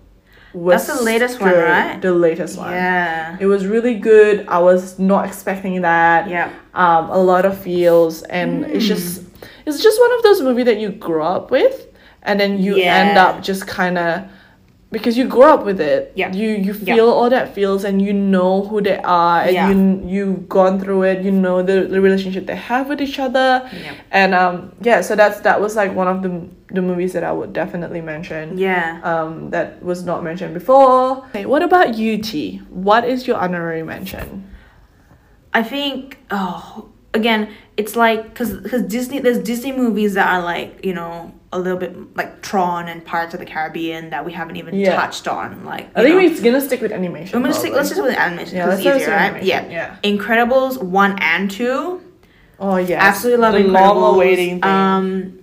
Was 0.53 0.87
That's 0.87 0.99
the 0.99 1.05
latest 1.05 1.39
one, 1.39 1.53
right? 1.53 2.01
The 2.01 2.11
latest 2.13 2.57
one. 2.57 2.71
Yeah. 2.71 3.37
It 3.39 3.45
was 3.45 3.67
really 3.67 3.95
good. 3.95 4.47
I 4.47 4.59
was 4.59 4.97
not 4.97 5.25
expecting 5.27 5.81
that. 5.81 6.27
Yeah. 6.29 6.51
Um, 6.73 7.09
a 7.11 7.17
lot 7.19 7.45
of 7.45 7.57
feels, 7.57 8.23
and 8.23 8.65
it's 8.65 8.85
Mm. 8.85 8.87
just 8.87 9.23
it's 9.65 9.83
just 9.83 9.99
one 9.99 10.11
of 10.13 10.23
those 10.23 10.41
movies 10.41 10.65
that 10.65 10.79
you 10.79 10.89
grow 10.89 11.25
up 11.27 11.51
with, 11.51 11.87
and 12.23 12.39
then 12.39 12.57
you 12.59 12.77
end 12.77 13.17
up 13.17 13.43
just 13.43 13.67
kind 13.67 13.97
of 13.99 14.23
because 14.91 15.15
you 15.17 15.27
grow 15.27 15.53
up 15.53 15.65
with 15.65 15.79
it. 15.79 16.11
Yeah. 16.15 16.31
You 16.33 16.49
you 16.49 16.73
Yeah. 16.73 16.95
feel 16.95 17.09
all 17.09 17.29
that 17.29 17.53
feels, 17.53 17.83
and 17.83 18.01
you 18.01 18.11
know 18.13 18.63
who 18.65 18.81
they 18.81 18.97
are, 18.97 19.41
and 19.41 19.53
Yeah. 19.53 19.69
you 19.69 20.01
you've 20.05 20.49
gone 20.49 20.79
through 20.79 21.03
it. 21.03 21.21
You 21.23 21.31
know 21.31 21.61
the, 21.61 21.81
the 21.93 22.01
relationship 22.01 22.45
they 22.47 22.55
have 22.55 22.89
with 22.89 23.01
each 23.01 23.19
other, 23.19 23.69
Yeah. 23.71 23.93
and 24.11 24.33
um 24.33 24.71
yeah. 24.81 25.01
So 25.01 25.15
that's 25.15 25.41
that 25.41 25.61
was 25.61 25.75
like 25.75 25.93
one 25.95 26.07
of 26.07 26.21
the 26.23 26.31
the 26.71 26.81
movies 26.81 27.13
that 27.13 27.23
I 27.23 27.31
would 27.31 27.51
definitely 27.53 28.01
mention 28.01 28.57
Yeah. 28.57 28.99
um, 29.03 29.49
that 29.49 29.81
was 29.83 30.05
not 30.05 30.23
mentioned 30.23 30.53
before. 30.53 31.25
Okay, 31.29 31.45
what 31.45 31.63
about 31.63 31.97
you, 31.97 32.17
T? 32.19 32.61
What 32.69 33.05
is 33.05 33.25
your 33.27 33.37
honorary 33.37 33.81
mention? 33.83 34.43
I 35.53 35.63
think 35.63 36.17
oh 36.29 36.89
again 37.13 37.49
it's 37.77 37.95
like 37.95 38.23
because 38.29 38.53
because 38.53 38.83
Disney 38.83 39.17
there's 39.19 39.39
Disney 39.39 39.71
movies 39.71 40.13
that 40.13 40.27
are 40.31 40.43
like 40.43 40.85
you 40.85 40.93
know 40.93 41.31
a 41.51 41.57
little 41.59 41.79
bit 41.79 42.15
like 42.15 42.41
Tron 42.43 42.87
and 42.87 43.03
Pirates 43.03 43.33
of 43.33 43.39
the 43.39 43.45
Caribbean 43.45 44.11
that 44.11 44.23
we 44.23 44.31
haven't 44.33 44.57
even 44.57 44.75
Yeah. 44.75 44.95
touched 44.95 45.27
on 45.27 45.65
like 45.65 45.89
I 45.95 46.03
think 46.03 46.15
know. 46.15 46.21
we're 46.21 46.41
gonna 46.43 46.61
stick 46.61 46.79
with 46.81 46.91
animation. 46.91 47.35
I'm 47.35 47.41
gonna 47.41 47.53
stick, 47.55 47.73
let's 47.73 47.89
just 47.89 47.99
probably. 47.99 48.11
with 48.15 48.19
animation 48.21 48.55
because 48.57 48.69
let's 48.75 48.85
it's 48.85 48.95
easier, 49.03 49.09
right? 49.15 49.21
animation, 49.33 49.71
Yeah. 49.71 49.95
yeah. 50.03 50.11
Incredibles 50.11 50.81
one 50.81 51.17
and 51.19 51.49
two. 51.49 52.01
Oh 52.59 52.75
yeah, 52.77 53.03
Absolutely 53.03 53.41
love 53.41 53.53
the 53.53 53.59
Incredibles. 53.61 53.73
long-awaiting 53.73 54.61
thing. 54.61 54.63
Um, 54.69 55.33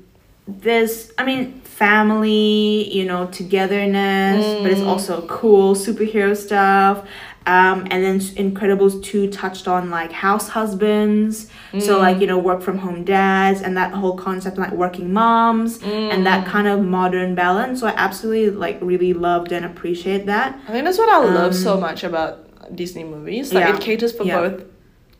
there's, 0.47 1.11
I 1.19 1.25
mean, 1.25 1.61
family, 1.65 2.95
you 2.95 3.05
know, 3.05 3.27
togetherness, 3.27 4.63
but 4.63 4.71
it's 4.71 4.81
Mm. 4.81 4.87
also 4.87 5.23
cool 5.27 5.75
superhero 5.75 6.37
stuff. 6.37 7.03
Um, 7.47 7.87
and 7.93 8.03
then 8.05 8.19
Incredibles 8.19 9.01
2 9.05 9.29
touched 9.31 9.69
on 9.69 9.89
like 9.89 10.11
house 10.11 10.49
husbands, 10.49 11.49
so 11.79 11.97
Mm. 11.97 12.01
like, 12.01 12.21
you 12.21 12.27
know, 12.27 12.39
work 12.39 12.61
from 12.61 12.79
home 12.79 13.05
dads, 13.05 13.63
and 13.63 13.77
that 13.77 13.93
whole 13.93 14.17
concept 14.17 14.59
of 14.59 14.63
like 14.65 14.73
working 14.73 15.13
moms, 15.13 15.81
and 15.83 16.23
Mm. 16.23 16.25
that 16.25 16.45
kind 16.47 16.67
of 16.67 16.83
modern 16.83 17.35
balance. 17.37 17.79
So 17.81 17.87
I 17.87 17.95
absolutely 17.97 18.51
like 18.51 18.79
really 18.81 19.13
loved 19.15 19.53
and 19.53 19.65
appreciate 19.65 20.27
that. 20.27 20.59
I 20.69 20.73
think 20.73 20.85
that's 20.85 20.99
what 20.99 21.09
I 21.09 21.19
love 21.25 21.55
so 21.55 21.75
um, 21.75 21.81
much 21.81 22.03
about 22.03 22.33
Disney 22.75 23.05
movies. 23.05 23.53
Like 23.55 23.65
yeah, 23.65 23.75
it 23.77 23.81
caters 23.81 24.13
for 24.13 24.25
yeah. 24.25 24.41
both 24.41 24.65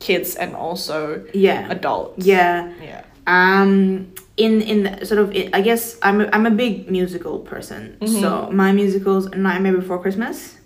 kids 0.01 0.35
and 0.35 0.55
also 0.57 1.23
Yeah. 1.33 1.67
adults. 1.71 2.27
Yeah. 2.27 2.71
Yeah. 2.83 3.03
Um, 3.29 4.09
in 4.37 4.63
in 4.63 4.83
the, 4.85 5.07
sort 5.07 5.19
of, 5.21 5.31
I 5.53 5.61
guess 5.63 5.97
I'm 6.03 6.21
a, 6.21 6.29
I'm 6.33 6.45
a 6.47 6.51
big 6.51 6.91
musical 6.91 7.39
person. 7.39 7.97
Mm-hmm. 8.01 8.21
So 8.21 8.49
my 8.53 8.73
musicals, 8.73 9.29
Nightmare 9.35 9.73
Before 9.77 9.99
Christmas. 10.01 10.57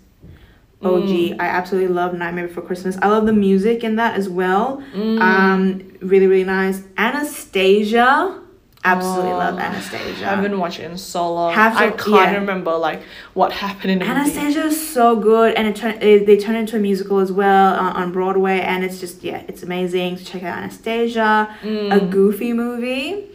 OG, 0.83 1.31
Mm. 1.31 1.35
I 1.39 1.45
absolutely 1.45 1.93
love 1.93 2.13
Nightmare 2.13 2.47
Before 2.47 2.63
Christmas. 2.63 2.97
I 3.01 3.07
love 3.07 3.25
the 3.25 3.33
music 3.33 3.83
in 3.83 3.95
that 3.97 4.15
as 4.15 4.27
well. 4.29 4.81
Mm. 4.95 5.19
Um, 5.21 5.81
really 6.01 6.27
really 6.27 6.43
nice. 6.43 6.81
Anastasia, 6.97 8.39
absolutely 8.83 9.33
love 9.33 9.55
Oh, 9.55 9.59
Anastasia. 9.59 10.25
I 10.25 10.29
haven't 10.35 10.57
watched 10.57 10.79
it 10.79 10.89
in 10.89 10.97
so 10.97 11.31
long. 11.33 11.53
Have 11.53 11.73
to- 11.77 11.83
I 11.85 11.89
can't 11.91 12.31
yeah. 12.31 12.35
remember 12.39 12.75
like 12.77 13.01
what 13.33 13.51
happened 13.51 13.91
in. 13.91 14.01
Anastasia 14.01 14.65
is 14.65 14.89
so 14.93 15.15
good, 15.15 15.53
and 15.55 15.67
it 15.67 15.75
turn, 15.75 15.97
it, 16.01 16.25
they 16.25 16.37
turn 16.37 16.55
into 16.55 16.77
a 16.77 16.79
musical 16.79 17.19
as 17.19 17.31
well 17.31 17.75
on, 17.75 17.95
on 17.95 18.11
Broadway, 18.11 18.59
and 18.61 18.83
it's 18.83 18.99
just 18.99 19.23
yeah, 19.23 19.43
it's 19.47 19.63
amazing. 19.63 20.17
So 20.17 20.23
check 20.25 20.43
out 20.43 20.57
Anastasia, 20.57 21.55
a 21.63 21.65
Mm. 21.67 22.09
goofy 22.09 22.53
movie. 22.53 23.25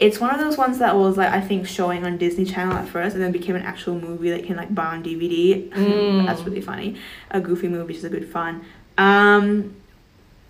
It's 0.00 0.18
one 0.18 0.34
of 0.34 0.40
those 0.40 0.56
ones 0.56 0.78
that 0.78 0.96
was 0.96 1.16
like 1.18 1.30
I 1.30 1.40
think 1.40 1.66
showing 1.66 2.04
on 2.04 2.16
Disney 2.16 2.44
Channel 2.46 2.72
at 2.74 2.88
first, 2.88 3.14
and 3.14 3.22
then 3.22 3.32
became 3.32 3.54
an 3.54 3.62
actual 3.62 3.94
movie 4.00 4.30
that 4.30 4.44
can 4.44 4.56
like 4.56 4.74
buy 4.74 4.86
on 4.96 5.04
DVD. 5.04 5.68
Mm. 5.70 6.26
That's 6.26 6.42
really 6.42 6.62
funny. 6.62 6.96
A 7.30 7.40
goofy 7.40 7.68
movie 7.68 7.94
is 7.94 8.04
a 8.04 8.08
good 8.08 8.26
fun. 8.28 8.64
Um, 8.98 9.76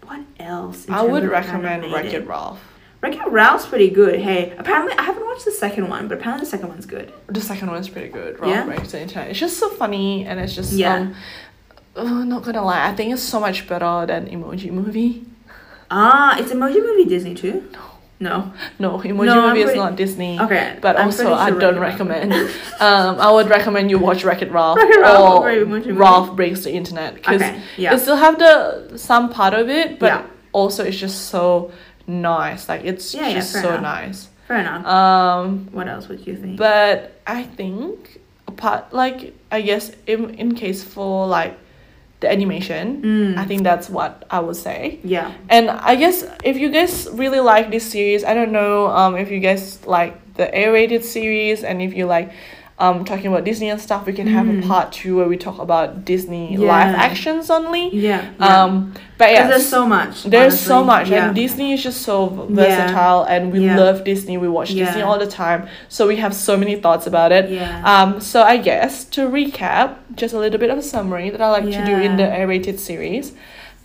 what 0.05 0.21
else? 0.39 0.89
I 0.89 1.03
would 1.03 1.25
recommend 1.25 1.93
Wreck? 1.93 2.07
It 2.07 2.27
Ralph. 2.27 2.61
Wreck-It 3.03 3.29
Ralph's 3.29 3.65
pretty 3.67 3.89
good. 3.89 4.21
Hey, 4.21 4.53
apparently 4.59 4.93
I 4.99 5.03
haven't 5.03 5.25
watched 5.25 5.47
the 5.47 5.53
second 5.53 5.89
one, 5.89 6.07
but 6.07 6.19
apparently 6.19 6.45
the 6.45 6.51
second 6.51 6.69
one's 6.69 6.85
good. 6.85 7.11
The 7.29 7.41
second 7.41 7.71
one's 7.71 7.89
pretty 7.89 8.09
good. 8.09 8.39
Ralph 8.39 8.53
Yeah? 8.53 8.65
Breaks 8.67 8.93
the 8.93 9.01
Internet. 9.01 9.31
It's 9.31 9.39
just 9.39 9.57
so 9.59 9.71
funny 9.71 10.27
and 10.27 10.39
it's 10.39 10.55
just 10.55 10.73
Yeah. 10.75 10.95
um 10.97 11.15
uh, 11.97 12.25
not 12.25 12.43
gonna 12.45 12.63
lie, 12.63 12.89
I 12.89 12.95
think 12.95 13.13
it's 13.13 13.23
so 13.23 13.41
much 13.41 13.67
better 13.67 14.05
than 14.07 14.27
Emoji 14.29 14.71
Movie. 14.71 15.25
Ah, 15.91 16.39
it's 16.39 16.53
Emoji 16.53 16.83
Movie 16.85 17.07
Disney 17.07 17.35
too. 17.35 17.69
No. 17.73 17.81
No, 18.23 18.53
Emoji 18.79 19.25
No, 19.25 19.49
Movie 19.49 19.63
is 19.63 19.75
not 19.75 19.97
Disney. 19.97 20.39
Okay. 20.39 20.77
But 20.83 20.99
I'm 20.99 21.07
also, 21.07 21.25
pretty 21.25 21.37
I 21.41 21.51
don't 21.59 21.79
recommend. 21.79 22.33
um, 22.81 23.19
I 23.19 23.31
would 23.33 23.49
recommend 23.49 23.91
you 23.91 23.99
watch 23.99 24.25
Wreck 24.25 24.43
It 24.43 24.53
Ralph 24.53 24.77
Wreck-It 24.77 25.01
Ralph 25.01 25.45
or 25.45 25.93
Ralph 25.95 26.37
Breaks 26.37 26.65
the 26.65 26.71
Internet 26.73 27.15
because 27.15 27.41
Okay. 27.41 27.63
Yeah. 27.79 27.95
it 27.95 28.01
still 28.01 28.17
have 28.17 28.39
the 28.39 28.93
some 28.99 29.31
part 29.31 29.55
of 29.55 29.71
it, 29.71 29.99
but 29.99 30.07
Yeah. 30.09 30.23
also 30.53 30.85
it's 30.85 30.99
just 30.99 31.29
so 31.31 31.73
nice. 32.07 32.69
Like 32.69 32.85
it's 32.85 33.15
Yeah, 33.15 33.33
just 33.33 33.53
so 33.53 33.71
enough. 33.71 33.81
nice. 33.83 34.29
Fair 34.47 34.59
enough. 34.59 34.85
Um, 34.87 35.69
what 35.73 35.89
else 35.89 36.09
would 36.09 36.27
you 36.27 36.37
think? 36.37 36.59
but 36.59 37.21
I 37.27 37.45
think 37.45 38.21
apart 38.47 38.93
like 38.93 39.33
I 39.51 39.63
guess 39.63 39.93
in 40.07 40.35
in 40.35 40.55
case 40.55 40.85
for 40.85 41.27
like 41.27 41.57
the 42.21 42.31
animation, 42.31 43.03
Mm. 43.03 43.39
I 43.39 43.45
think 43.47 43.63
that's 43.65 43.89
what 43.89 44.25
I 44.31 44.41
would 44.41 44.57
say. 44.57 44.99
yeah. 45.03 45.33
And 45.49 45.71
I 45.71 45.97
guess 45.97 46.25
if 46.45 46.57
you 46.57 46.69
guys 46.71 47.09
really 47.13 47.41
like 47.41 47.71
this 47.71 47.85
series, 47.91 48.25
I 48.25 48.35
don't 48.35 48.53
know 48.53 48.87
um 48.89 49.17
if 49.17 49.31
you 49.31 49.41
guys 49.41 49.81
like 49.87 50.13
the 50.35 50.47
A-rated 50.53 51.05
series 51.05 51.65
and 51.65 51.81
if 51.83 51.93
you 51.97 52.07
like 52.07 52.31
um 52.81 53.05
talking 53.05 53.27
about 53.33 53.45
Disney 53.45 53.69
and 53.69 53.81
stuff, 53.81 54.07
we 54.07 54.13
can 54.21 54.27
have 54.37 54.47
a 54.49 54.53
Mm. 54.53 54.67
part 54.67 54.87
two 54.99 55.13
where 55.19 55.29
we 55.33 55.37
talk 55.37 55.59
about 55.67 55.89
Disney 56.11 56.45
Yeah. 56.57 56.69
live 56.75 56.95
actions 57.09 57.51
only. 57.51 57.85
Yeah. 57.95 58.23
yeah. 58.41 58.47
Um, 58.65 58.95
but 59.19 59.29
yeah, 59.35 59.47
there's 59.51 59.69
so 59.77 59.83
much. 59.97 60.15
there's 60.35 60.59
so 60.59 60.83
much, 60.93 61.07
Yeah. 61.11 61.19
and 61.27 61.35
Disney 61.43 61.69
is 61.77 61.83
just 61.89 62.01
so 62.11 62.17
versatile, 62.59 63.23
and 63.35 63.43
we 63.53 63.61
love 63.83 63.97
Disney. 64.11 64.35
We 64.39 64.49
watch 64.49 64.71
Disney 64.83 65.03
all 65.03 65.19
the 65.27 65.27
time, 65.45 65.61
so 65.97 66.01
we 66.13 66.17
have 66.25 66.35
so 66.35 66.57
many 66.63 66.75
thoughts 66.85 67.07
about 67.13 67.31
it. 67.39 67.45
Yeah. 67.51 67.93
Um, 67.93 68.09
so 68.31 68.43
I 68.43 68.57
guess 68.57 69.05
to 69.17 69.21
recap, 69.39 69.87
just 70.23 70.33
a 70.35 70.39
little 70.45 70.59
bit 70.65 70.71
of 70.75 70.79
a 70.79 70.83
summary 70.95 71.29
that 71.33 71.41
I 71.47 71.49
like 71.57 71.65
to 71.79 71.85
do 71.93 71.97
in 72.07 72.17
the. 72.17 72.27
A-rated 72.41 72.79
series. 72.81 73.33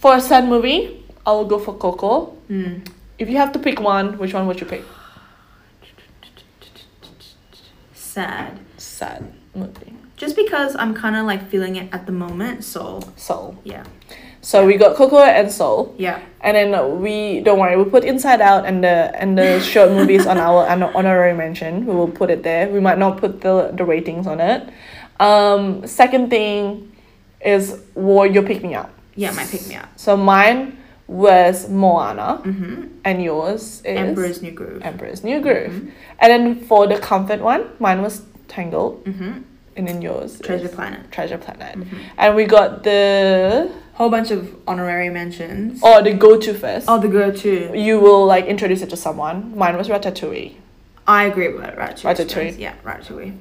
For 0.02 0.12
a 0.16 0.22
sad 0.22 0.44
movie, 0.48 0.82
I 1.28 1.32
will 1.36 1.46
go 1.54 1.58
for 1.66 1.74
Coco. 1.74 2.12
Mm. 2.50 2.74
If 3.22 3.26
you 3.32 3.38
have 3.44 3.52
to 3.56 3.60
pick 3.60 3.78
one, 3.82 4.18
which 4.22 4.34
one 4.38 4.46
would 4.48 4.60
you 4.62 4.68
pick? 4.74 4.84
Sad. 7.94 8.60
Sad 8.86 9.34
movie. 9.56 9.94
Just 10.16 10.36
because 10.36 10.76
I'm 10.78 10.94
kind 10.94 11.16
of 11.16 11.26
like 11.26 11.50
feeling 11.50 11.76
it 11.76 11.90
at 11.92 12.06
the 12.06 12.12
moment, 12.12 12.64
so 12.64 13.02
Soul. 13.18 13.58
yeah. 13.64 13.84
So 14.42 14.64
we 14.66 14.78
got 14.78 14.96
Coco 14.96 15.18
and 15.18 15.52
Soul, 15.52 15.96
Yeah. 15.98 16.20
and 16.42 16.56
then 16.56 17.02
we 17.02 17.42
don't 17.42 17.58
worry. 17.60 17.76
We 17.76 17.90
put 17.90 18.04
Inside 18.04 18.42
Out 18.42 18.66
and 18.66 18.84
the 18.84 19.12
and 19.20 19.36
the 19.38 19.60
short 19.72 19.90
movies 19.92 20.26
on 20.28 20.38
our 20.38 20.68
on 20.68 20.84
honorary 20.84 21.34
mention. 21.34 21.86
We 21.88 21.94
will 21.96 22.08
put 22.12 22.30
it 22.30 22.44
there. 22.44 22.70
We 22.70 22.80
might 22.80 23.00
not 23.00 23.18
put 23.18 23.42
the 23.42 23.72
the 23.74 23.84
ratings 23.84 24.28
on 24.28 24.40
it. 24.40 24.70
Um, 25.20 25.86
second 25.88 26.30
thing 26.30 26.92
is 27.44 27.82
War 27.96 28.28
Your 28.28 28.44
Pick 28.44 28.62
Me 28.64 28.76
Up. 28.76 28.92
Yeah, 29.16 29.32
my 29.32 29.46
pick 29.46 29.68
me 29.68 29.76
up. 29.76 29.90
So 29.98 30.16
mine 30.16 30.78
was 31.08 31.68
Moana, 31.70 32.42
Mm-hmm. 32.44 32.88
and 33.04 33.22
yours 33.24 33.82
is 33.84 33.98
Emperor's 33.98 34.42
New 34.42 34.52
Groove. 34.52 34.82
Emperor's 34.84 35.24
New 35.24 35.40
Groove. 35.42 35.92
And 36.20 36.30
then 36.32 36.60
for 36.66 36.88
the 36.88 36.98
comfort 37.00 37.42
one, 37.42 37.66
mine 37.80 38.02
was 38.02 38.22
Tangled, 38.48 39.04
Mm-hmm. 39.06 39.32
and 39.78 39.88
then 39.88 40.02
yours 40.02 40.40
Treasure 40.40 40.70
Planet. 40.70 41.12
Treasure 41.12 41.38
Planet. 41.38 41.76
Mhm. 41.78 41.98
And 42.18 42.36
we 42.36 42.46
got 42.46 42.84
the 42.84 43.72
Whole 43.94 44.10
bunch 44.10 44.30
of 44.32 44.54
honorary 44.68 45.10
mentions. 45.10 45.80
oh 45.84 46.02
the 46.04 46.14
go 46.14 46.38
to 46.38 46.54
first. 46.54 46.86
Oh, 46.90 47.00
the 47.00 47.08
go-to. 47.08 47.72
You 47.78 48.00
will 48.00 48.26
like 48.26 48.46
introduce 48.46 48.82
it 48.82 48.90
to 48.90 48.98
someone. 48.98 49.54
Mine 49.58 49.78
was 49.78 49.88
Ratatouille, 49.88 50.54
I 51.08 51.26
agree 51.26 51.48
with 51.50 51.62
that. 51.62 51.78
Ratatouille. 51.78 52.16
Ratatouille. 52.16 52.60
Yeah, 52.60 52.74
Ratatouille. 52.84 53.34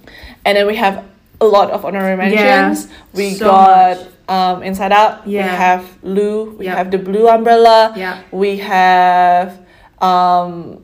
and 0.44 0.56
then 0.56 0.66
we 0.66 0.76
have 0.76 1.04
a 1.40 1.46
lot 1.46 1.70
of 1.72 1.84
honorary 1.84 2.16
Yeah, 2.32 2.68
mentions. 2.68 2.88
we 3.12 3.34
so 3.34 3.46
got 3.46 3.96
much. 3.98 4.06
um 4.28 4.62
Inside 4.62 4.92
Out. 4.92 5.26
Yeah. 5.26 5.26
We 5.26 5.34
Yeah. 5.50 5.56
have 5.56 5.84
Lou. 6.02 6.54
We 6.58 6.64
Yeah. 6.66 6.76
have 6.76 6.90
the 6.92 6.98
Blue 6.98 7.26
Umbrella. 7.28 7.92
Yeah. 7.96 8.18
We 8.30 8.58
have 8.58 9.58
um 10.00 10.83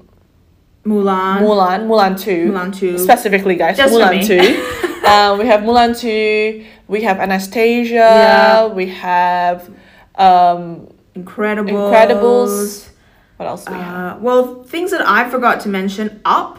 Mulan. 0.85 1.43
Mulan. 1.43 1.87
Mulan 1.87 2.19
two. 2.21 2.51
Mulan 2.53 2.75
2. 2.75 2.99
Specifically, 2.99 3.55
guys, 3.57 3.77
Just 3.77 3.93
Mulan 3.95 4.11
me. 4.12 4.27
two. 4.27 5.07
um, 5.07 5.38
we 5.40 5.47
have 5.47 5.61
Mulan 5.61 5.99
two. 5.99 6.64
We 6.88 7.03
have 7.03 7.19
Anastasia. 7.21 7.95
Yeah. 7.95 8.66
We 8.66 8.87
have 8.88 9.69
um 10.16 10.88
Incredibles. 11.14 11.93
Incredibles. 11.93 12.88
What 13.37 13.47
else 13.49 13.64
do 13.64 13.73
we 13.73 13.79
have? 13.79 14.16
Uh, 14.16 14.19
well, 14.21 14.62
things 14.64 14.90
that 14.93 15.07
I 15.07 15.29
forgot 15.29 15.61
to 15.61 15.69
mention. 15.69 16.21
Up. 16.25 16.59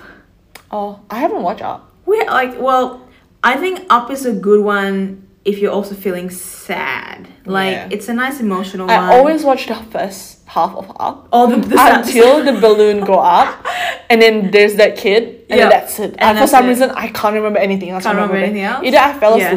Oh, 0.72 1.00
I 1.10 1.20
haven't 1.20 1.42
watched 1.42 1.62
Up. 1.64 1.92
We 2.06 2.24
like. 2.26 2.60
Well, 2.60 3.02
I 3.44 3.58
think 3.58 3.86
Up 3.90 4.12
is 4.12 4.26
a 4.26 4.34
good 4.34 4.64
one 4.64 5.28
if 5.44 5.58
you're 5.60 5.72
also 5.72 5.96
feeling 5.96 6.30
sad. 6.30 7.28
Like 7.46 7.74
Yeah. 7.74 7.88
it's 7.92 8.08
a 8.10 8.14
nice 8.14 8.40
emotional 8.40 8.88
one. 8.88 8.96
I 8.96 9.18
always 9.18 9.44
watch 9.44 9.68
the 9.68 9.76
first 9.76 10.40
half 10.46 10.76
of 10.76 10.92
Up 11.00 11.28
Oh, 11.32 11.50
the, 11.50 11.58
the 11.68 11.78
until 12.00 12.44
the 12.50 12.60
balloon 12.60 13.04
go 13.06 13.16
up, 13.16 13.66
and 14.10 14.22
then 14.22 14.52
there's 14.52 14.76
that 14.76 14.98
kid, 14.98 15.46
and 15.50 15.60
then 15.60 15.70
that's 15.70 16.00
it. 16.00 16.12
And 16.20 16.22
And, 16.22 16.40
for 16.40 16.48
some 16.48 16.66
it. 16.66 16.70
reason, 16.70 16.92
I 16.92 17.08
can't 17.08 17.34
remember 17.36 17.60
anything 17.60 17.90
else. 17.90 18.04
Can't 18.04 18.16
remember 18.16 18.36
anything 18.38 18.64
else? 18.64 18.84
Either 18.86 18.98
I 18.98 19.14
fell 19.20 19.38
Yeah. 19.40 19.50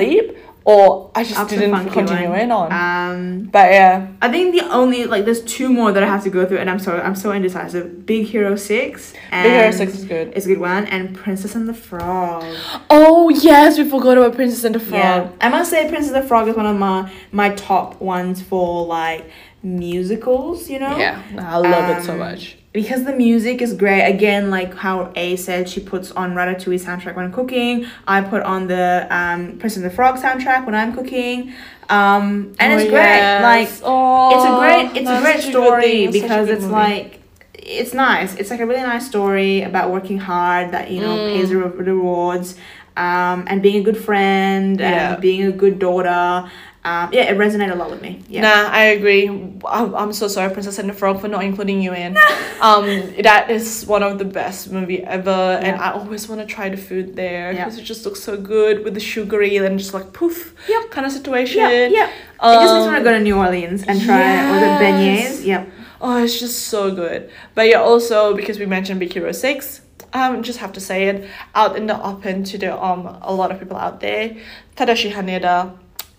Or 0.67 1.11
I 1.15 1.25
just 1.25 1.49
didn't 1.51 1.91
continue 1.91 2.31
one. 2.31 2.39
it 2.39 2.51
on. 2.51 2.73
Um, 2.73 3.43
but 3.45 3.71
yeah, 3.71 4.09
I 4.23 4.31
think 4.31 4.55
the 4.59 4.67
only 4.71 5.05
like 5.05 5.25
there's 5.27 5.43
two 5.43 5.69
more 5.69 5.93
that 5.93 6.03
I 6.03 6.07
have 6.07 6.23
to 6.25 6.31
go 6.31 6.47
through, 6.47 6.59
and 6.59 6.71
I'm 6.71 6.79
so 6.79 6.99
I'm 6.99 7.15
so 7.15 7.33
indecisive. 7.33 8.07
Big 8.07 8.27
Hero 8.27 8.57
Six. 8.57 9.13
Big 9.31 9.53
Hero 9.53 9.71
Six 9.71 9.95
is 9.95 10.05
good. 10.05 10.33
It's 10.35 10.47
a 10.47 10.49
good 10.49 10.59
one, 10.61 10.87
and 10.87 11.15
Princess 11.15 11.55
and 11.55 11.69
the 11.69 11.75
Frog. 11.75 12.45
Oh 12.89 13.29
yes, 13.29 13.77
we 13.79 13.89
forgot 13.89 14.17
about 14.17 14.35
Princess 14.35 14.65
and 14.65 14.75
the 14.75 14.81
Frog. 14.81 14.93
Yeah, 15.03 15.31
I 15.41 15.49
must 15.51 15.71
say 15.71 15.87
Princess 15.89 16.13
and 16.15 16.23
the 16.25 16.27
Frog 16.29 16.49
is 16.49 16.57
one 16.57 16.67
of 16.67 16.77
my 16.79 17.13
my 17.31 17.51
top 17.51 18.01
ones 18.01 18.41
for 18.43 18.87
like 18.87 19.27
musicals. 19.63 20.71
You 20.71 20.79
know. 20.81 20.97
Yeah, 20.97 21.23
I 21.39 21.59
love 21.59 21.99
it 21.99 22.05
so 22.05 22.13
Um, 22.13 22.19
much. 22.21 22.57
Because 22.75 23.05
the 23.05 23.13
music 23.15 23.63
is 23.63 23.73
great 23.73 24.03
again 24.15 24.51
like 24.51 24.75
how 24.75 25.11
a 25.17 25.37
said 25.37 25.69
she 25.69 25.81
puts 25.81 26.11
on 26.13 26.35
ratatouille 26.35 26.79
soundtrack 26.87 27.15
when 27.17 27.33
cooking 27.33 27.87
i 28.07 28.21
put 28.21 28.43
on 28.43 28.67
the 28.67 29.07
um 29.11 29.41
princess 29.59 29.77
and 29.79 29.85
the 29.87 29.91
frog 29.99 30.17
soundtrack 30.17 30.67
when 30.67 30.75
i'm 30.75 30.93
cooking 30.95 31.53
um 31.89 32.55
and 32.59 32.73
Oh, 32.73 32.77
it's 32.79 32.91
great 32.91 33.17
yes. 33.25 33.43
like 33.43 33.71
oh, 33.85 34.35
it's 34.35 34.45
a 34.45 34.53
great 34.61 35.01
it's 35.01 35.11
a 35.11 35.21
great 35.25 35.43
story 35.53 36.07
because 36.09 36.49
it's 36.49 36.63
movie. 36.63 36.73
like 36.73 37.21
it's 37.55 37.95
nice 37.95 38.35
it's 38.35 38.51
like 38.51 38.61
a 38.61 38.67
really 38.67 38.83
nice 38.83 39.07
story 39.07 39.63
about 39.63 39.91
working 39.91 40.19
hard 40.19 40.73
that 40.73 40.91
you 40.91 41.01
know 41.01 41.17
Mm. 41.17 41.33
pays 41.35 41.49
the 41.51 41.57
rewards 41.59 42.57
um 42.97 43.45
and 43.49 43.63
being 43.63 43.77
a 43.81 43.85
good 43.89 43.97
friend 44.09 44.81
Yeah. 44.81 45.13
and 45.15 45.23
being 45.23 45.43
a 45.45 45.53
good 45.53 45.79
daughter 45.79 46.51
um 46.85 47.09
yeah 47.13 47.23
it 47.33 47.37
resonated 47.39 47.73
a 47.73 47.75
lot 47.75 47.91
with 47.91 48.03
me 48.03 48.23
yeah 48.29 48.43
Nah, 48.43 48.69
I 48.71 48.85
agree. 48.97 49.27
I'm, 49.29 49.95
I'm 49.95 50.13
so 50.13 50.29
sorry, 50.29 50.53
Princess 50.53 50.79
and 50.79 50.89
the 50.89 50.93
Frog, 50.93 51.21
for 51.21 51.29
not 51.29 51.43
including 51.43 51.81
you 51.81 51.95
in. 51.95 52.17
um, 52.61 52.85
that 53.23 53.51
is 53.51 53.87
one 53.87 54.03
of 54.03 54.19
the 54.19 54.25
best 54.27 54.71
movie 54.71 55.03
ever, 55.03 55.31
and 55.31 55.81
I 55.81 55.93
always 55.93 56.29
want 56.29 56.41
to 56.43 56.47
try 56.47 56.69
the 56.69 56.77
food 56.77 57.17
there 57.17 57.53
Yeah. 57.53 57.65
because 57.65 57.79
it 57.79 57.85
just 57.85 58.05
looks 58.05 58.21
so 58.21 58.37
good 58.37 58.85
with 58.85 58.93
the 58.95 59.01
sugary 59.01 59.57
and 59.57 59.79
just 59.79 59.95
like 59.95 60.13
poof, 60.13 60.55
Yep. 60.69 60.91
kind 60.91 61.07
of 61.07 61.13
situation. 61.13 61.61
yeah 61.63 61.87
yeah 61.99 62.09
it 62.53 62.61
just 62.61 62.75
makes 62.75 62.85
me 62.87 62.93
want 62.93 62.97
to 62.97 62.97
Um, 62.99 63.05
go 63.05 63.13
to 63.13 63.21
new 63.21 63.37
orleans 63.39 63.83
and 63.89 64.01
try 64.03 64.47
all 64.49 64.61
the 64.61 64.73
beignets 64.85 65.45
yep 65.45 65.69
Oh, 66.07 66.23
it's 66.23 66.39
just 66.39 66.67
so 66.69 66.95
good. 66.95 67.31
But 67.55 67.69
yeah, 67.71 67.81
also 67.81 68.35
because 68.37 68.59
we 68.59 68.67
mentioned 68.67 69.01
Big 69.01 69.11
Hero 69.15 69.33
Six, 69.33 69.81
um, 70.13 70.43
just 70.43 70.59
have 70.59 70.73
to 70.75 70.81
say 70.81 71.05
it 71.09 71.31
out 71.55 71.77
in 71.79 71.87
the 71.87 71.97
open 72.05 72.45
to 72.45 72.59
the 72.59 72.71
um 72.77 73.07
a 73.23 73.33
lot 73.33 73.51
of 73.51 73.59
people 73.59 73.79
out 73.79 74.01
there. 74.01 74.37
Tadashi 74.77 75.11
Haneda 75.17 75.73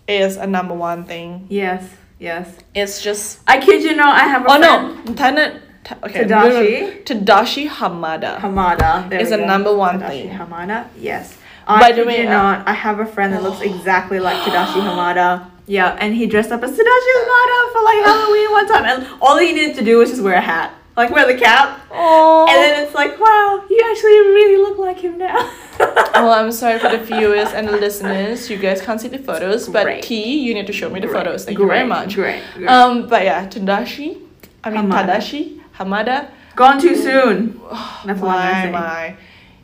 is 0.08 0.38
a 0.38 0.48
number 0.48 0.74
one 0.74 1.04
thing. 1.06 1.48
Yes. 1.50 1.84
Yes. 2.20 2.56
It's 2.74 3.02
just 3.02 3.40
I 3.48 3.60
kid 3.60 3.84
you 3.84 3.96
not, 3.96 4.16
I 4.16 4.24
have 4.28 4.44
a 4.44 4.46
oh 4.50 4.58
friend. 4.60 5.16
no. 5.18 5.60
Ta- 5.84 5.98
okay, 6.04 6.24
Tadashi? 6.24 7.04
Tadashi 7.04 7.70
Hamada. 7.70 8.40
Hamada. 8.40 9.08
There 9.10 9.20
Is 9.20 9.30
the 9.30 9.38
go. 9.38 9.46
number 9.46 9.76
one 9.76 10.00
Tadashi 10.00 10.08
thing. 10.10 10.30
Hamada. 10.32 10.88
Yes. 11.00 11.38
By 11.68 11.74
I 11.76 11.92
the 11.92 11.98
kid 11.98 12.08
way, 12.08 12.22
you 12.24 12.28
uh, 12.28 12.32
not, 12.32 12.68
I 12.68 12.74
have 12.74 13.00
a 13.00 13.06
friend 13.06 13.34
that 13.34 13.44
looks 13.44 13.62
exactly 13.72 14.20
like 14.20 14.38
Tadashi 14.44 14.82
Hamada. 14.82 15.52
Yeah, 15.68 15.98
and 16.00 16.14
he 16.16 16.26
dressed 16.28 16.52
up 16.52 16.64
as 16.64 16.72
Tadashi 16.72 17.12
Hamada 17.22 17.72
for 17.74 17.84
like 17.84 18.06
Halloween 18.06 18.52
one 18.52 18.68
time, 18.68 18.86
and 18.86 19.08
all 19.22 19.38
he 19.38 19.52
needed 19.54 19.76
to 19.76 19.84
do 19.84 19.98
was 20.00 20.10
just 20.10 20.22
wear 20.24 20.36
a 20.36 20.42
hat, 20.42 20.74
like 20.98 21.10
wear 21.12 21.26
the 21.28 21.38
cap, 21.40 21.82
Oh. 21.92 22.46
and 22.50 22.56
then 22.58 22.84
it's 22.86 22.96
like, 22.96 23.20
wow, 23.20 23.64
you 23.70 23.82
actually 23.90 24.20
really 24.38 24.58
look 24.58 24.78
like 24.78 24.98
him 25.00 25.18
now. 25.18 25.52
well, 25.80 26.32
I'm 26.32 26.52
sorry 26.52 26.80
for 26.80 26.90
the 26.90 26.98
viewers 27.00 27.50
and 27.50 27.68
the 27.68 27.74
listeners. 27.74 28.50
You 28.50 28.58
guys 28.58 28.82
can't 28.82 29.00
see 29.02 29.10
the 29.10 29.18
photos, 29.20 29.68
but 29.68 29.84
Great. 29.84 30.04
T, 30.04 30.40
you 30.40 30.54
need 30.54 30.68
to 30.68 30.74
show 30.74 30.90
me 30.90 31.00
the 31.00 31.08
Great, 31.08 31.18
photos. 31.26 31.46
Thank 31.46 31.60
you 31.60 31.68
very 31.68 31.86
much. 31.88 32.16
Great. 32.16 32.42
great. 32.54 32.68
Um, 32.68 33.08
but 33.08 33.24
yeah, 33.24 33.48
Tadashi. 33.48 34.22
I 34.64 34.70
mean 34.70 34.86
Hamada. 34.90 35.06
Tadashi 35.18 35.62
Hamada. 35.78 36.32
Gone 36.56 36.80
too 36.82 36.96
soon. 36.96 37.60
That's 38.06 38.22
all 38.22 38.30
I'm 38.30 38.72
my 38.72 38.80
my. 38.80 39.16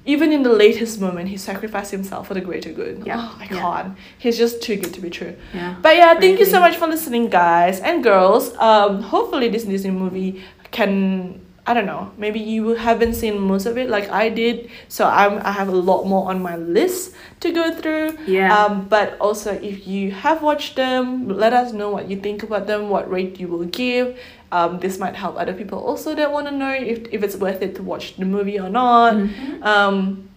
Even 0.03 0.31
in 0.33 0.41
the 0.43 0.51
latest 0.51 0.99
moment, 0.99 1.29
he 1.29 1.37
sacrificed 1.37 1.91
himself 1.91 2.27
for 2.27 2.33
the 2.33 2.41
greater 2.41 2.71
good. 2.73 3.03
Yeah, 3.05 3.17
Oh, 3.19 3.37
I 3.39 3.43
yeah. 3.43 3.59
can't. 3.61 3.97
He's 4.17 4.35
just 4.37 4.61
too 4.61 4.75
good 4.75 4.93
to 4.95 4.99
be 5.01 5.09
true. 5.11 5.35
Yeah. 5.53 5.75
But 5.81 5.95
yeah, 5.95 6.19
thank 6.19 6.39
you 6.39 6.45
so 6.45 6.59
much 6.59 6.75
for 6.75 6.87
listening, 6.87 7.29
guys 7.29 7.79
and 7.79 8.03
girls. 8.03 8.53
Um, 8.57 9.01
hopefully 9.03 9.47
this 9.47 9.63
Disney 9.63 9.91
movie 9.91 10.43
can 10.71 11.39
I 11.67 11.75
don't 11.75 11.85
know. 11.85 12.11
Maybe 12.17 12.39
you 12.39 12.69
haven't 12.69 13.13
seen 13.13 13.37
most 13.37 13.67
of 13.67 13.77
it 13.77 13.87
like 13.87 14.09
I 14.09 14.29
did, 14.29 14.71
so 14.87 15.05
I'm 15.07 15.37
I 15.45 15.51
have 15.51 15.67
a 15.67 15.75
lot 15.75 16.05
more 16.05 16.27
on 16.29 16.41
my 16.41 16.55
list 16.57 17.13
to 17.41 17.51
go 17.51 17.71
through. 17.73 18.17
Yeah. 18.25 18.49
Um, 18.57 18.87
but 18.87 19.15
also 19.19 19.53
if 19.53 19.85
you 19.87 20.11
have 20.11 20.41
watched 20.41 20.75
them, 20.75 21.29
let 21.29 21.53
us 21.53 21.71
know 21.71 21.89
what 21.91 22.09
you 22.09 22.19
think 22.19 22.41
about 22.41 22.65
them, 22.65 22.89
what 22.89 23.09
rate 23.11 23.39
you 23.39 23.47
will 23.47 23.65
give. 23.65 24.17
Um, 24.51 24.79
this 24.79 24.97
might 24.97 25.15
help 25.15 25.37
other 25.37 25.53
people 25.53 25.79
also 25.79 26.15
that 26.15 26.31
want 26.31 26.47
to 26.47 26.51
know 26.51 26.73
if 26.73 27.07
if 27.13 27.21
it's 27.23 27.37
worth 27.37 27.61
it 27.61 27.75
to 27.75 27.83
watch 27.83 28.15
the 28.17 28.25
movie 28.25 28.59
or 28.59 28.67
not. 28.69 29.13
Mhm. 29.13 29.63
Um, 29.63 30.29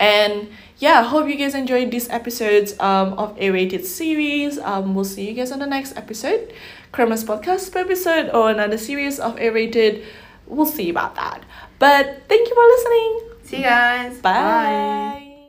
and 0.00 0.48
yeah, 0.78 0.98
I 1.00 1.02
hope 1.04 1.28
you 1.28 1.36
guys 1.36 1.54
enjoyed 1.54 1.90
these 1.92 2.08
episodes 2.10 2.74
um, 2.80 3.12
of 3.14 3.38
A 3.38 3.50
Rated 3.50 3.86
series. 3.86 4.58
Um, 4.58 4.94
we'll 4.94 5.04
see 5.04 5.28
you 5.28 5.34
guys 5.34 5.52
on 5.52 5.60
the 5.60 5.66
next 5.66 5.96
episode, 5.96 6.52
Christmas 6.92 7.24
podcast 7.24 7.74
episode, 7.74 8.30
or 8.30 8.50
another 8.50 8.76
series 8.76 9.18
of 9.18 9.38
A 9.40 9.50
Rated. 9.50 10.04
We'll 10.46 10.66
see 10.66 10.90
about 10.90 11.14
that. 11.16 11.42
But 11.78 12.28
thank 12.28 12.48
you 12.48 12.54
for 12.54 12.66
listening. 12.68 13.12
See 13.42 13.56
you 13.56 13.62
guys. 13.64 14.20
Bye. 14.20 15.48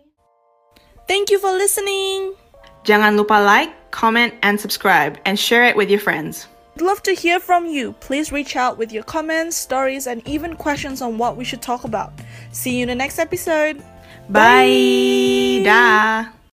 Thank 1.08 1.30
you 1.30 1.40
for 1.40 1.52
listening. 1.52 2.34
Jangan 2.84 3.16
lupa 3.16 3.44
like, 3.44 3.92
comment, 3.92 4.34
and 4.42 4.60
subscribe, 4.60 5.20
and 5.26 5.38
share 5.38 5.64
it 5.66 5.76
with 5.76 5.90
your 5.90 6.00
friends. 6.00 6.48
I'd 6.76 6.82
love 6.82 7.04
to 7.04 7.14
hear 7.14 7.40
from 7.40 7.68
you. 7.68 7.94
Please 8.00 8.32
reach 8.32 8.56
out 8.56 8.78
with 8.78 8.92
your 8.92 9.04
comments, 9.04 9.56
stories, 9.56 10.08
and 10.08 10.26
even 10.28 10.56
questions 10.56 11.02
on 11.02 11.18
what 11.20 11.38
we 11.38 11.46
should 11.46 11.62
talk 11.62 11.84
about. 11.84 12.12
See 12.52 12.78
you 12.78 12.84
in 12.84 12.90
the 12.90 12.96
next 12.96 13.20
episode. 13.20 13.84
Bye. 14.28 15.62
Da. 15.64 16.34